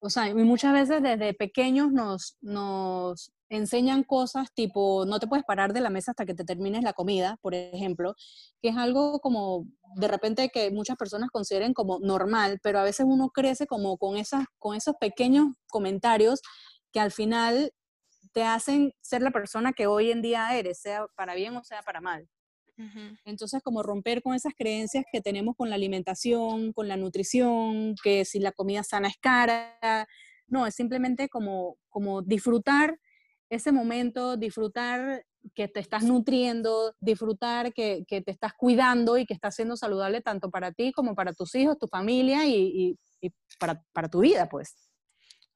o 0.00 0.10
sea, 0.10 0.28
y 0.28 0.34
muchas 0.34 0.72
veces 0.72 1.02
desde 1.02 1.34
pequeños 1.34 1.92
nos, 1.92 2.36
nos 2.40 3.32
enseñan 3.50 4.02
cosas 4.02 4.52
tipo, 4.54 5.04
no 5.04 5.18
te 5.18 5.26
puedes 5.26 5.44
parar 5.44 5.72
de 5.72 5.80
la 5.80 5.90
mesa 5.90 6.12
hasta 6.12 6.24
que 6.24 6.34
te 6.34 6.44
termines 6.44 6.82
la 6.82 6.92
comida, 6.92 7.36
por 7.42 7.54
ejemplo, 7.54 8.14
que 8.62 8.70
es 8.70 8.76
algo 8.76 9.20
como 9.20 9.66
de 9.96 10.08
repente 10.08 10.48
que 10.48 10.70
muchas 10.70 10.96
personas 10.96 11.30
consideren 11.30 11.74
como 11.74 11.98
normal, 12.00 12.60
pero 12.62 12.78
a 12.78 12.84
veces 12.84 13.06
uno 13.08 13.30
crece 13.30 13.66
como 13.66 13.98
con, 13.98 14.16
esas, 14.16 14.44
con 14.58 14.76
esos 14.76 14.94
pequeños 14.98 15.48
comentarios 15.68 16.40
que 16.92 17.00
al 17.00 17.10
final 17.10 17.72
te 18.32 18.44
hacen 18.44 18.92
ser 19.00 19.22
la 19.22 19.32
persona 19.32 19.72
que 19.72 19.86
hoy 19.86 20.10
en 20.10 20.22
día 20.22 20.56
eres, 20.56 20.80
sea 20.80 21.06
para 21.16 21.34
bien 21.34 21.56
o 21.56 21.64
sea 21.64 21.82
para 21.82 22.00
mal. 22.00 22.28
Entonces, 23.24 23.62
como 23.62 23.82
romper 23.82 24.22
con 24.22 24.34
esas 24.34 24.54
creencias 24.56 25.04
que 25.12 25.20
tenemos 25.20 25.56
con 25.56 25.68
la 25.68 25.76
alimentación, 25.76 26.72
con 26.72 26.88
la 26.88 26.96
nutrición, 26.96 27.94
que 28.02 28.24
si 28.24 28.38
la 28.38 28.52
comida 28.52 28.82
sana 28.82 29.08
es 29.08 29.16
cara, 29.20 30.06
no, 30.46 30.66
es 30.66 30.74
simplemente 30.74 31.28
como, 31.28 31.76
como 31.88 32.22
disfrutar 32.22 32.98
ese 33.48 33.72
momento, 33.72 34.36
disfrutar 34.36 35.24
que 35.54 35.68
te 35.68 35.80
estás 35.80 36.04
nutriendo, 36.04 36.94
disfrutar 37.00 37.72
que, 37.72 38.04
que, 38.06 38.20
te 38.20 38.30
estás 38.30 38.52
cuidando 38.54 39.16
y 39.16 39.26
que 39.26 39.34
estás 39.34 39.56
siendo 39.56 39.76
saludable 39.76 40.20
tanto 40.20 40.50
para 40.50 40.72
ti 40.72 40.92
como 40.92 41.14
para 41.14 41.32
tus 41.32 41.54
hijos, 41.54 41.78
tu 41.78 41.88
familia 41.88 42.46
y, 42.46 42.98
y, 43.20 43.30
para, 43.58 43.82
para, 43.92 44.08
tu 44.08 44.20
vida, 44.20 44.48
pues. 44.48 44.74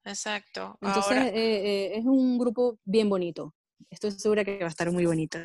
Exacto. 0.03 0.77
Entonces, 0.81 1.17
eh, 1.17 1.31
eh, 1.35 1.91
es 1.97 2.05
un 2.05 2.37
grupo 2.37 2.77
bien 2.83 3.09
bonito. 3.09 3.53
Estoy 3.89 4.11
segura 4.11 4.43
que 4.43 4.59
va 4.59 4.65
a 4.65 4.69
estar 4.69 4.91
muy 4.91 5.05
bonito. 5.05 5.37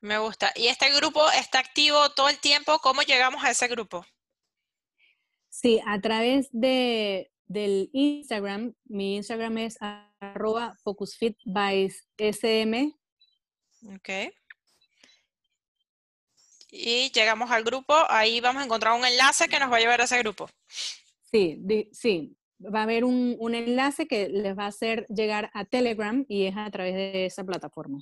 Me 0.00 0.18
gusta. 0.18 0.52
¿Y 0.54 0.68
este 0.68 0.92
grupo 0.94 1.28
está 1.30 1.58
activo 1.58 2.10
todo 2.10 2.28
el 2.28 2.38
tiempo? 2.38 2.78
¿Cómo 2.80 3.02
llegamos 3.02 3.42
a 3.44 3.50
ese 3.50 3.66
grupo? 3.68 4.04
Sí, 5.48 5.80
a 5.86 6.00
través 6.00 6.48
de, 6.52 7.30
del 7.46 7.90
Instagram. 7.92 8.74
Mi 8.84 9.16
Instagram 9.16 9.58
es 9.58 9.78
arroba 10.20 10.76
focusfitbysm. 10.82 12.92
Ok. 13.94 14.10
Y 16.70 17.10
llegamos 17.12 17.50
al 17.50 17.64
grupo, 17.64 17.94
ahí 18.08 18.40
vamos 18.40 18.60
a 18.60 18.66
encontrar 18.66 18.98
un 18.98 19.06
enlace 19.06 19.48
que 19.48 19.58
nos 19.58 19.72
va 19.72 19.76
a 19.76 19.80
llevar 19.80 20.00
a 20.00 20.04
ese 20.04 20.18
grupo. 20.18 20.50
Sí, 21.32 21.62
sí. 21.92 22.36
Va 22.62 22.80
a 22.80 22.82
haber 22.82 23.04
un, 23.04 23.36
un 23.38 23.54
enlace 23.54 24.06
que 24.06 24.28
les 24.28 24.58
va 24.58 24.64
a 24.64 24.68
hacer 24.68 25.06
llegar 25.08 25.50
a 25.54 25.64
Telegram 25.64 26.24
y 26.28 26.46
es 26.46 26.56
a 26.56 26.70
través 26.70 26.94
de 26.94 27.26
esa 27.26 27.44
plataforma. 27.44 28.00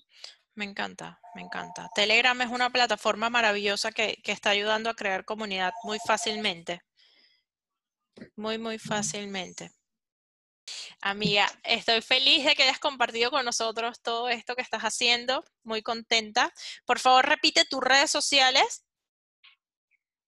Me 0.54 0.64
encanta, 0.64 1.20
me 1.34 1.42
encanta. 1.42 1.90
Telegram 1.94 2.40
es 2.40 2.50
una 2.50 2.70
plataforma 2.70 3.28
maravillosa 3.28 3.90
que, 3.90 4.20
que, 4.22 4.32
está 4.32 4.50
ayudando 4.50 4.88
a 4.88 4.94
crear 4.94 5.24
comunidad 5.24 5.72
muy 5.82 5.98
fácilmente. 6.06 6.80
Muy, 8.36 8.58
muy 8.58 8.78
fácilmente. 8.78 9.72
Amiga, 11.00 11.46
estoy 11.64 12.00
feliz 12.00 12.44
de 12.44 12.54
que 12.54 12.62
hayas 12.62 12.78
compartido 12.78 13.30
con 13.30 13.44
nosotros 13.44 14.00
todo 14.00 14.28
esto 14.28 14.54
que 14.54 14.62
estás 14.62 14.82
haciendo. 14.82 15.44
Muy 15.62 15.82
contenta. 15.82 16.52
Por 16.86 16.98
favor, 16.98 17.26
repite 17.26 17.64
tus 17.64 17.82
redes 17.82 18.10
sociales. 18.10 18.84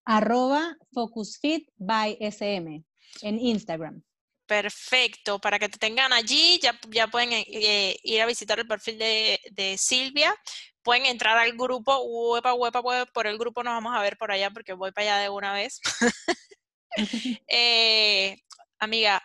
Arroba 0.05 0.75
FocusFit 0.93 1.69
by 1.77 2.17
SM 2.19 2.83
en 3.21 3.39
Instagram. 3.39 4.03
Perfecto, 4.47 5.39
para 5.39 5.59
que 5.59 5.67
te 5.67 5.77
tengan 5.77 6.13
allí, 6.13 6.57
ya, 6.63 6.79
ya 6.89 7.07
pueden 7.07 7.33
eh, 7.33 7.97
ir 8.01 8.21
a 8.21 8.25
visitar 8.25 8.57
el 8.59 8.67
perfil 8.67 8.97
de, 8.97 9.39
de, 9.51 9.77
Silvia, 9.77 10.33
pueden 10.81 11.05
entrar 11.05 11.37
al 11.37 11.51
grupo, 11.57 12.01
huepa, 12.01 12.53
huepa, 12.53 12.79
huepa, 12.79 13.11
por 13.11 13.27
el 13.27 13.37
grupo 13.37 13.61
nos 13.61 13.73
vamos 13.73 13.93
a 13.93 14.01
ver 14.01 14.17
por 14.17 14.31
allá 14.31 14.49
porque 14.51 14.71
voy 14.71 14.93
para 14.93 15.15
allá 15.15 15.23
de 15.23 15.29
una 15.29 15.51
vez. 15.51 15.81
eh, 17.49 18.37
amiga, 18.79 19.21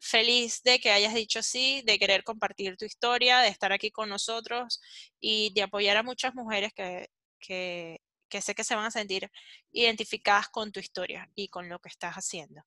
feliz 0.00 0.62
de 0.62 0.78
que 0.80 0.90
hayas 0.90 1.12
dicho 1.14 1.42
sí, 1.42 1.82
de 1.84 1.98
querer 1.98 2.24
compartir 2.24 2.78
tu 2.78 2.86
historia, 2.86 3.40
de 3.40 3.48
estar 3.48 3.70
aquí 3.72 3.90
con 3.90 4.08
nosotros 4.08 4.80
y 5.20 5.52
de 5.54 5.62
apoyar 5.62 5.98
a 5.98 6.02
muchas 6.02 6.34
mujeres 6.34 6.72
que, 6.74 7.10
que, 7.38 8.00
que 8.30 8.40
sé 8.40 8.54
que 8.54 8.64
se 8.64 8.74
van 8.74 8.86
a 8.86 8.90
sentir 8.90 9.30
identificadas 9.72 10.48
con 10.48 10.72
tu 10.72 10.80
historia 10.80 11.30
y 11.34 11.48
con 11.48 11.68
lo 11.68 11.78
que 11.80 11.90
estás 11.90 12.14
haciendo. 12.14 12.62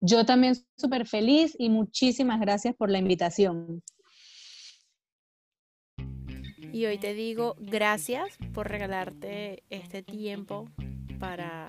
Yo 0.00 0.24
también 0.26 0.54
súper 0.76 1.06
feliz 1.06 1.54
y 1.58 1.68
muchísimas 1.70 2.40
gracias 2.40 2.74
por 2.76 2.90
la 2.90 2.98
invitación. 2.98 3.82
Y 6.72 6.84
hoy 6.84 6.98
te 6.98 7.14
digo 7.14 7.56
gracias 7.58 8.36
por 8.52 8.68
regalarte 8.68 9.62
este 9.70 10.02
tiempo 10.02 10.68
para 11.18 11.68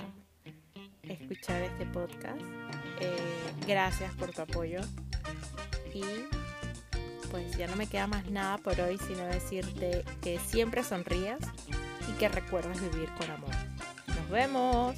escuchar 1.04 1.64
este 1.64 1.86
podcast. 1.86 2.42
Eh, 3.00 3.16
gracias 3.66 4.14
por 4.16 4.32
tu 4.32 4.42
apoyo. 4.42 4.82
Y 5.94 6.04
pues 7.32 7.58
ya 7.58 7.68
no 7.68 7.76
me 7.76 7.88
queda 7.88 8.08
más 8.08 8.30
nada 8.30 8.58
por 8.58 8.80
hoy, 8.82 8.98
sino 9.08 9.24
decirte 9.26 10.04
que 10.22 10.40
siempre 10.40 10.84
sonrías 10.84 11.40
y 12.10 12.18
que 12.20 12.28
recuerdes 12.28 12.82
vivir 12.92 13.10
con 13.18 13.32
amor. 13.32 13.56
Nos 14.08 14.30
vemos. 14.30 14.96